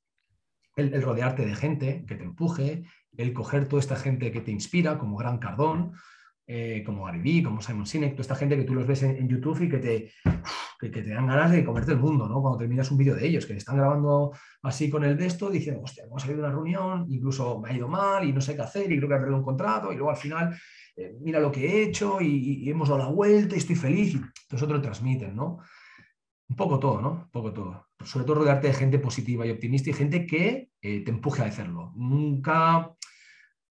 [0.79, 2.85] el, rodearte de gente que te empuje,
[3.17, 5.93] el coger toda esta gente que te inspira, como Gran Cardón,
[6.47, 9.61] eh, como Gary como Simon Sinek, toda esta gente que tú los ves en, YouTube
[9.65, 10.13] y que te,
[10.81, 12.41] que, te dan ganas de comerte el mundo, ¿no?
[12.41, 15.83] Cuando terminas un vídeo de ellos, que están grabando así con el de esto, diciendo,
[15.83, 18.63] hostia, hemos salido de una reunión, incluso me ha ido mal y no sé qué
[18.63, 20.57] hacer y creo que he perdido un contrato y luego al final,
[20.97, 24.57] eh, mira lo que he hecho y, hemos dado la vuelta y estoy feliz y
[24.57, 25.59] lo transmiten, ¿no?
[26.49, 27.11] Un poco todo, ¿no?
[27.11, 27.89] Un poco todo.
[28.03, 31.47] Sobre todo rodearte de gente positiva y optimista y gente que eh, te empuje a
[31.47, 31.93] hacerlo.
[31.97, 32.95] Nunca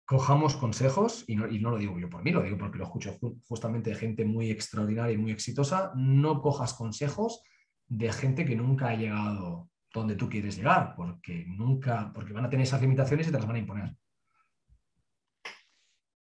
[0.06, 3.91] cojamos consejos, y no, lo digo yo por mí, lo digo porque lo escucho justamente
[3.91, 7.41] de gente muy extraordinaria y muy exitosa, no cojas consejos
[7.88, 12.49] de gente que nunca ha llegado donde tú quieres llegar, porque nunca, porque van a
[12.49, 13.95] tener esas limitaciones y te las van a imponer.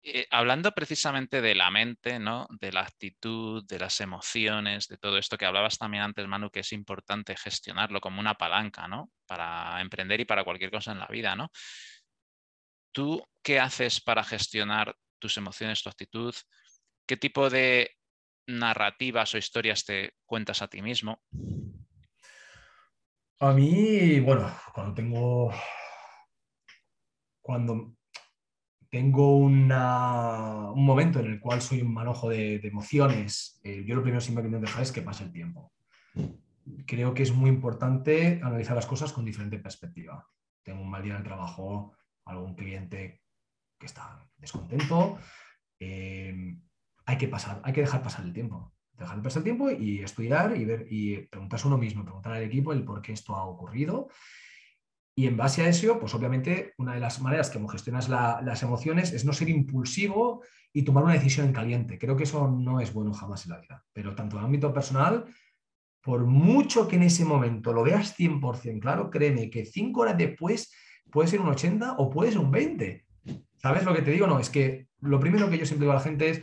[0.06, 2.46] Eh, hablando precisamente de la mente, ¿no?
[2.60, 6.60] de la actitud, de las emociones, de todo esto que hablabas también antes, Manu, que
[6.60, 9.12] es importante gestionarlo como una palanca ¿no?
[9.26, 11.38] para emprender y para cualquier cosa en la vida.
[11.38, 11.50] ¿no?
[12.92, 16.36] ¿Tú qué haces para gestionar tus emociones, tu actitud?
[17.08, 17.92] ¿Qué tipo de
[18.46, 21.24] narrativas o historias te cuentas a ti mismo?
[23.40, 25.52] A mí, bueno, cuando tengo.
[27.42, 27.96] Cuando
[28.94, 29.70] tengo un
[30.76, 34.50] momento en el cual soy un manojo de, emociones, eh, yo lo primero siempre que
[34.50, 35.74] intento dejar es que pase el tiempo.
[36.86, 40.30] Creo que es muy importante analizar las cosas con diferente perspectiva.
[40.62, 41.94] Tengo un mal día en el trabajo,
[42.26, 43.24] algún cliente
[43.80, 45.18] que está descontento,
[45.80, 46.56] eh,
[47.08, 48.76] hay que pasar, hay que dejar pasar el tiempo.
[48.92, 52.72] Dejar pasar el tiempo y estudiar y ver y preguntarse uno mismo, preguntar al equipo
[52.74, 54.10] el por qué esto ha ocurrido
[55.16, 59.14] y en base a eso, pues obviamente una de las maneras que gestionas las emociones
[59.14, 60.44] es no ser impulsivo
[60.74, 62.00] y tomar una decisión en caliente.
[62.00, 63.84] Creo que eso no es bueno jamás en la vida.
[63.94, 65.26] Pero tanto en el ámbito personal,
[66.02, 70.74] por mucho que en ese momento lo veas 100% claro, créeme que cinco horas después
[71.12, 73.06] puede ser un 80 o puede ser un 20.
[73.58, 74.26] ¿Sabes lo que te digo?
[74.26, 76.42] No, es que lo primero que yo siempre digo a la gente es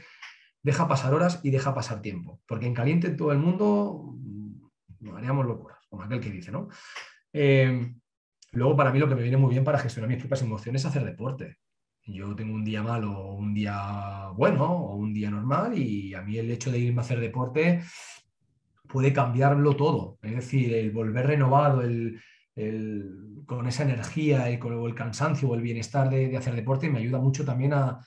[0.62, 2.40] deja pasar horas y deja pasar tiempo.
[2.46, 4.14] Porque en caliente todo el mundo
[5.00, 6.68] mm, haríamos locuras, como aquel que dice, ¿no?
[7.32, 7.94] Eh,
[8.52, 10.86] Luego, para mí, lo que me viene muy bien para gestionar mis propias emociones es
[10.86, 11.58] hacer deporte.
[12.04, 16.22] Yo tengo un día malo o un día bueno o un día normal y a
[16.22, 17.82] mí el hecho de irme a hacer deporte
[18.88, 20.18] puede cambiarlo todo.
[20.22, 22.20] Es decir, el volver renovado, el,
[23.46, 27.44] con esa energía, el, el cansancio o el bienestar de, hacer deporte me ayuda mucho
[27.44, 28.00] también a,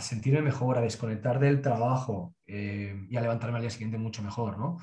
[0.00, 4.58] sentirme mejor, a desconectar del trabajo eh, y a levantarme al día siguiente mucho mejor,
[4.58, 4.78] ¿no?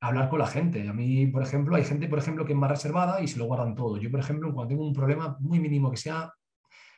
[0.00, 0.88] Hablar con la gente.
[0.88, 3.44] A mí, por ejemplo, hay gente, por ejemplo, que es más reservada y se lo
[3.44, 3.98] guardan todo.
[3.98, 6.32] Yo, por ejemplo, cuando tengo un problema muy mínimo que sea,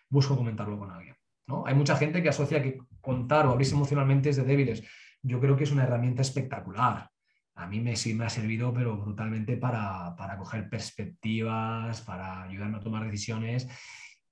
[0.09, 1.17] busco comentarlo con alguien.
[1.47, 1.67] ¿no?
[1.67, 4.83] Hay mucha gente que asocia que contar o abrirse emocionalmente es de débiles.
[5.23, 7.11] Yo creo que es una herramienta espectacular.
[7.55, 12.79] A mí me, sí me ha servido, pero brutalmente para, para coger perspectivas, para ayudarme
[12.79, 13.69] a tomar decisiones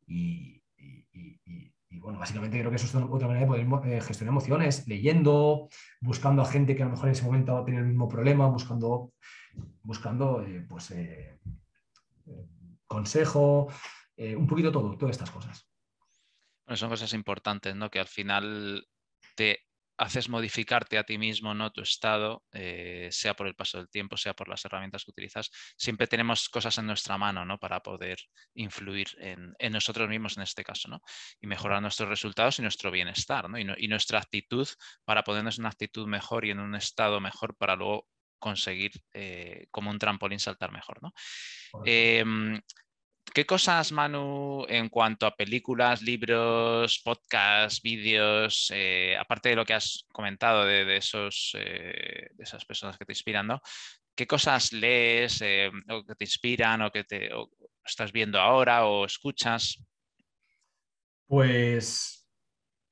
[0.06, 0.62] y,
[1.90, 5.68] bueno, básicamente creo que eso es otra manera de poder eh, gestionar emociones, leyendo,
[6.00, 8.08] buscando a gente que a lo mejor en ese momento va a tener el mismo
[8.08, 9.12] problema, buscando,
[9.82, 10.94] buscando eh, pues,
[12.86, 13.68] consejo,
[14.16, 15.66] un poquito todo, todas estas cosas.
[16.74, 17.90] Son cosas importantes, ¿no?
[17.90, 18.86] Que al final
[19.34, 19.64] te
[20.00, 21.70] haces modificarte a ti mismo, ¿no?
[21.72, 25.50] Tu estado, eh, sea por el paso del tiempo, sea por las herramientas que utilizas,
[25.76, 27.58] siempre tenemos cosas en nuestra mano, ¿no?
[27.58, 28.18] Para poder
[28.54, 31.02] influir en, nosotros mismos en este caso, ¿no?
[31.38, 33.58] Y mejorar nuestros resultados y nuestro bienestar, ¿no?
[33.58, 34.66] Y, nuestra actitud
[35.04, 39.66] para ponernos en una actitud mejor y en un estado mejor para luego conseguir eh,
[39.70, 41.12] como un trampolín saltar mejor, ¿no?
[43.32, 49.74] ¿Qué cosas, Manu, en cuanto a películas, libros, podcasts, vídeos, eh, aparte de lo que
[49.74, 53.60] has comentado de, esos, eh, de esas personas que te inspiran, ¿no?
[54.16, 57.30] ¿Qué cosas lees eh, o que te inspiran o que te
[57.84, 59.80] estás viendo ahora o escuchas?
[61.28, 62.26] Pues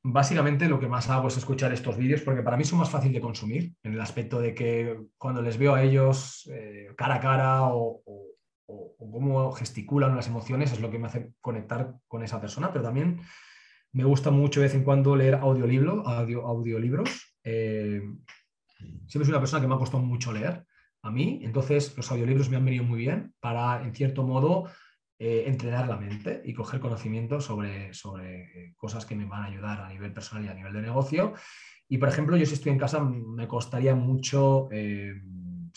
[0.04, 3.12] básicamente lo que más hago es escuchar estos vídeos porque para mí son más fácil
[3.12, 6.48] de consumir en el aspecto de que cuando les veo a ellos
[6.96, 8.38] cara a cara o o,
[8.68, 13.20] cómo gesticulan las emociones es lo que me hace conectar con esa persona, pero también
[13.92, 17.36] me gusta mucho de vez en cuando leer audiolibro, audio, audiolibros.
[17.42, 18.02] Eh,
[19.06, 20.64] siempre soy una persona que me ha costado mucho leer
[21.02, 24.68] a mí, entonces los audiolibros me han venido muy bien para, en cierto modo,
[25.18, 29.46] eh, entrenar la mente y coger conocimiento sobre, sobre eh, cosas que me van a
[29.46, 31.34] ayudar a nivel personal y a nivel de negocio.
[31.88, 34.68] Y, por ejemplo, yo si estoy en casa me costaría mucho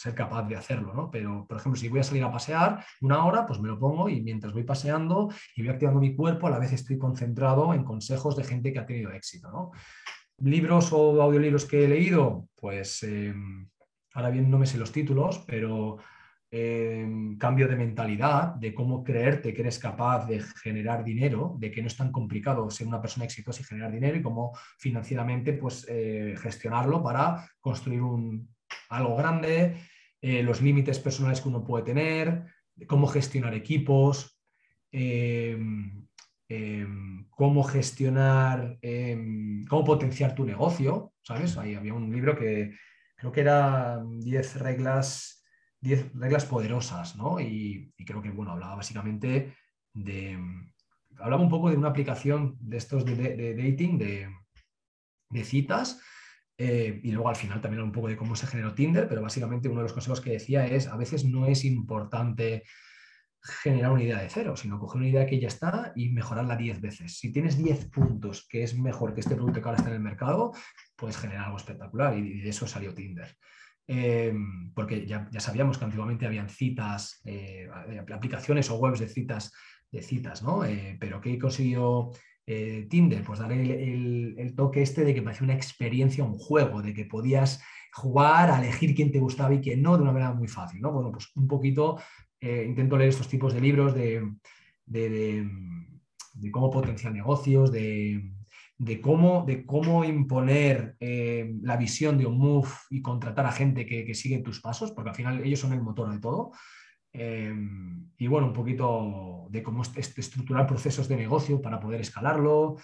[0.02, 1.12] ser capaz de hacerlo, ¿no?
[1.12, 4.10] Pero, por ejemplo, si voy a salir a pasear una hora, pues me lo pongo
[4.10, 7.84] y mientras voy paseando y voy activando mi cuerpo, a la vez estoy concentrado en
[7.84, 9.72] consejos de gente que ha tenido éxito, ¿no?
[10.40, 13.70] Libros o audiolibros que he leído, pues em,
[14.16, 15.98] ahora bien no me sé los títulos, pero
[16.50, 21.82] em, cambio de mentalidad, de cómo creerte que eres capaz de generar dinero, de que
[21.82, 25.86] no es tan complicado ser una persona exitosa y generar dinero y cómo financieramente pues,
[25.88, 28.50] eh, gestionarlo para construir un,
[28.90, 29.78] algo grande,
[30.22, 32.46] eh, los límites personales que uno puede tener,
[32.88, 34.40] cómo gestionar equipos,
[34.92, 36.08] em,
[36.48, 41.58] em, cómo gestionar, em, cómo potenciar tu negocio, ¿sabes?
[41.58, 42.76] Ahí había un libro que
[43.16, 45.44] creo que era 10 reglas,
[45.80, 47.40] 10 reglas poderosas, ¿no?
[47.40, 49.56] Y, creo que, bueno, hablaba básicamente
[49.94, 50.38] de,
[51.18, 54.30] hablaba un poco de una aplicación de estos de, dating, de,
[55.30, 56.02] de citas,
[56.58, 59.70] eh, y luego al final también un poco de cómo se generó Tinder, pero básicamente
[59.70, 62.64] uno de los consejos que decía es, a veces no es importante
[63.42, 66.80] generar una idea de cero, sino coger una idea que ya está y mejorarla 10
[66.80, 67.18] veces.
[67.18, 70.02] Si tienes 10 puntos que es mejor que este producto que ahora está en el
[70.02, 70.52] mercado,
[70.96, 73.36] puedes generar algo espectacular y de eso salió Tinder.
[73.88, 74.34] Eh,
[74.76, 77.68] porque ya, sabíamos que antiguamente habían citas, eh,
[78.14, 79.52] aplicaciones o webs de citas,
[79.92, 80.62] de citas, ¿no?
[81.00, 82.12] pero ¿qué consiguió
[82.46, 86.94] eh, Tinder, pues daré el, toque este de que parecía una experiencia, un juego, de
[86.94, 87.62] que podías
[87.94, 90.92] jugar, a elegir quién te gustaba y quién no, de una manera muy fácil, ¿no?
[90.92, 91.98] Bueno, pues un poquito
[92.40, 94.24] eh, intento leer estos tipos de libros de,
[96.52, 98.32] cómo potenciar negocios, de,
[99.02, 104.06] cómo, de cómo imponer eh, la visión de un move y contratar a gente que,
[104.06, 106.52] que sigue tus pasos, porque al final ellos son el motor de todo.
[107.14, 112.78] Em, y bueno, un poquito de cómo estructurar procesos de negocio para poder escalarlo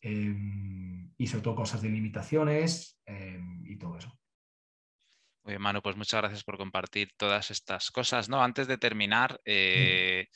[0.00, 4.08] em, y sobre todo cosas de limitaciones em, y todo eso.
[5.44, 8.28] Muy bien, Manu, pues muchas gracias por compartir todas estas cosas.
[8.28, 8.42] ¿no?
[8.42, 10.26] Antes de terminar, eh,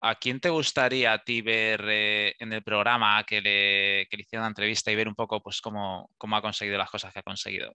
[0.00, 4.22] ¿a quién te gustaría a ti ver eh, en el programa que le, que le
[4.22, 7.20] hicieron una entrevista y ver un poco pues, cómo, cómo ha conseguido las cosas que
[7.20, 7.74] ha conseguido?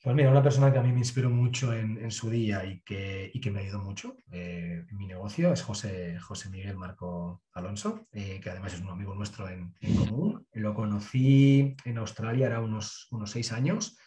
[0.00, 3.32] Pues mira, una persona que a mí me inspiró mucho en, su día y que,
[3.42, 8.38] que, me ayudó mucho eh, en mi negocio es José, José Miguel Marco Alonso, eh,
[8.40, 10.46] que además es un amigo nuestro en, común.
[10.52, 13.98] Lo conocí en Australia, era unos, unos seis años.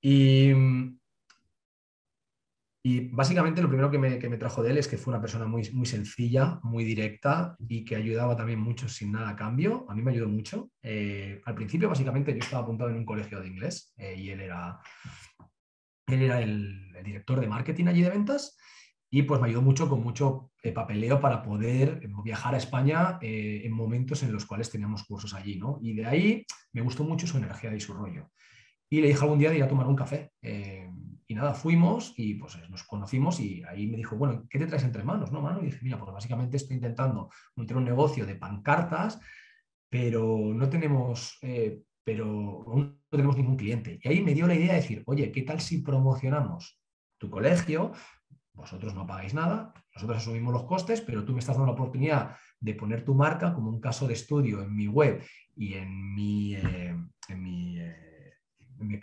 [0.00, 0.52] Y,
[2.88, 5.68] y básicamente lo primero que me, trajo de él es que fue una persona muy,
[5.72, 9.86] muy sencilla, muy directa y que ayudaba también mucho sin nada a cambio.
[9.88, 10.70] A mí me ayudó mucho.
[10.84, 14.40] Eh, al principio, básicamente, yo estaba apuntado en un colegio de inglés eh, y él
[14.40, 14.78] era,
[16.06, 18.56] él era el, director de marketing allí de ventas
[19.10, 23.72] y pues me ayudó mucho con mucho eh, papeleo para poder viajar a España en
[23.72, 25.58] momentos en los cuales teníamos cursos allí.
[25.58, 25.80] ¿no?
[25.82, 28.30] Y de ahí me gustó mucho su energía y su rollo.
[28.88, 30.30] Y le dije algún día de ir a tomar un café
[31.28, 34.84] y nada, fuimos y pues nos conocimos y ahí me dijo, bueno, ¿qué te traes
[34.84, 35.32] entre manos?
[35.32, 39.20] No, mano, y dije, mira, pues básicamente estoy intentando montar un negocio de pancartas,
[39.88, 43.98] pero no tenemos, eh, pero no tenemos ningún cliente.
[44.02, 46.80] Y ahí me dio la idea de decir, oye, ¿qué tal si promocionamos
[47.18, 47.92] tu colegio?
[48.56, 52.38] vosotros no pagáis nada, nosotros asumimos los costes, pero tú me estás dando la oportunidad
[52.58, 55.22] de poner tu marca como un caso de estudio en mi web
[55.54, 56.96] y en mi, eh,
[57.28, 58.06] en mi eh,
[58.78, 58.98] mi,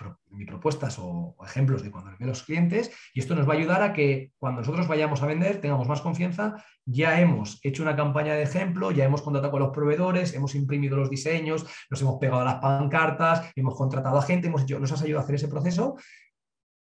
[0.45, 3.93] propuestas o, ejemplos de cuando le los clientes y esto nos va a ayudar a
[3.93, 8.43] que cuando nosotros vayamos a vender tengamos más confianza, ya hemos hecho una campaña de
[8.43, 12.55] ejemplo, ya hemos contratado con los proveedores, hemos imprimido los diseños, nos hemos pegado las
[12.55, 15.95] pancartas, hemos contratado a gente, hemos hecho, nos has ayudado a hacer ese proceso,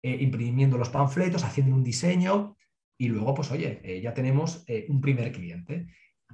[0.01, 2.55] eh, imprimiendo los panfletos, haciendo un diseño
[2.97, 5.87] y luego, pues oye, eh, ya tenemos eh, un primer cliente.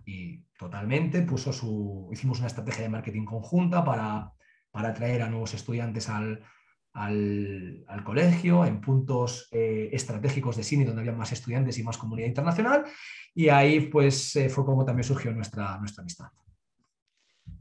[0.06, 4.32] Y totalmente puso su, hicimos una estrategia de marketing conjunta para
[4.78, 6.44] para atraer a nuevos estudiantes al,
[8.04, 12.86] colegio, en puntos eh, estratégicos de cine donde había más estudiantes y más comunidad internacional.
[13.36, 16.28] Y ahí pues eh, fue como también surgió nuestra, nuestra amistad.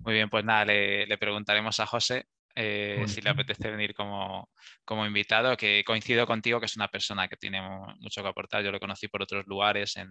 [0.00, 4.48] Muy bien, pues nada, le, preguntaremos a José eh, si le apetece venir como,
[5.06, 7.60] invitado, que coincido contigo que es una persona que tiene
[8.00, 8.64] mucho que aportar.
[8.64, 10.08] Yo lo conocí por otros lugares, en,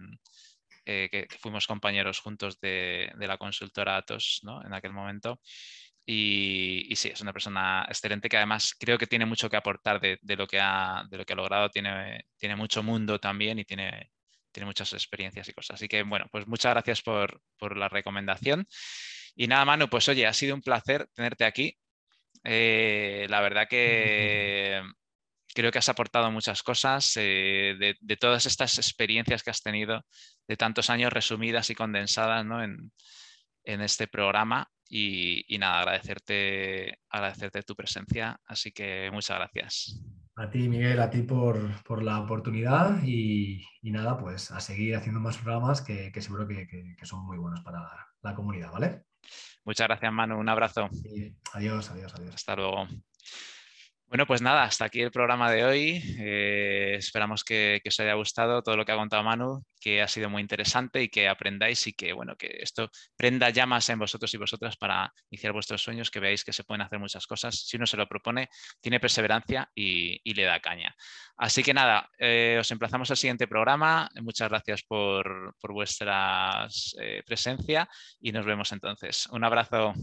[0.84, 4.64] que, fuimos compañeros juntos de, la consultora Atos ¿no?
[4.64, 5.40] en aquel momento.
[6.08, 10.18] Y, sí, es una persona excelente que además creo que tiene mucho que aportar de,
[10.36, 11.68] lo, que ha, de lo que ha logrado.
[11.68, 14.10] Tiene, tiene mucho mundo también y tiene,
[14.52, 15.74] tiene muchas experiencias y cosas.
[15.74, 17.40] Así que bueno, pues muchas gracias por,
[17.76, 18.66] la recomendación.
[19.34, 21.76] Y nada, Manu, pues oye, ha sido un placer tenerte aquí.
[22.44, 24.80] Eh, la verdad que
[25.54, 30.06] creo que has aportado muchas cosas eh, de, todas estas experiencias que has tenido
[30.46, 32.92] de tantos años resumidas y condensadas en,
[33.64, 34.70] en este programa.
[34.88, 38.40] Y, nada, agradecerte, agradecerte tu presencia.
[38.46, 40.00] Así que muchas gracias.
[40.36, 45.38] A ti, Miguel, a ti por, la oportunidad y, nada, pues a seguir haciendo más
[45.38, 47.80] programas que, seguro que, son muy buenos para
[48.22, 49.04] la comunidad, ¿vale?
[49.64, 50.38] Muchas gracias, Manu.
[50.38, 50.88] Un abrazo.
[51.52, 52.34] adiós, adiós, adiós.
[52.34, 52.86] Hasta luego.
[54.08, 56.00] Bueno, pues nada, hasta aquí el programa de hoy.
[56.20, 60.30] Eh, esperamos que, os haya gustado todo lo que ha contado Manu, que ha sido
[60.30, 64.36] muy interesante y que aprendáis y que, bueno, que esto prenda llamas en vosotros y
[64.36, 67.66] vosotras para iniciar vuestros sueños, que veáis que se pueden hacer muchas cosas.
[67.66, 68.48] Si uno se lo propone,
[68.80, 70.94] tiene perseverancia y, le da caña.
[71.36, 74.08] Así que nada, eh, os emplazamos al siguiente programa.
[74.22, 76.68] Muchas gracias por, vuestra
[77.00, 77.88] eh, presencia
[78.20, 79.26] y nos vemos entonces.
[79.32, 79.94] Un abrazo.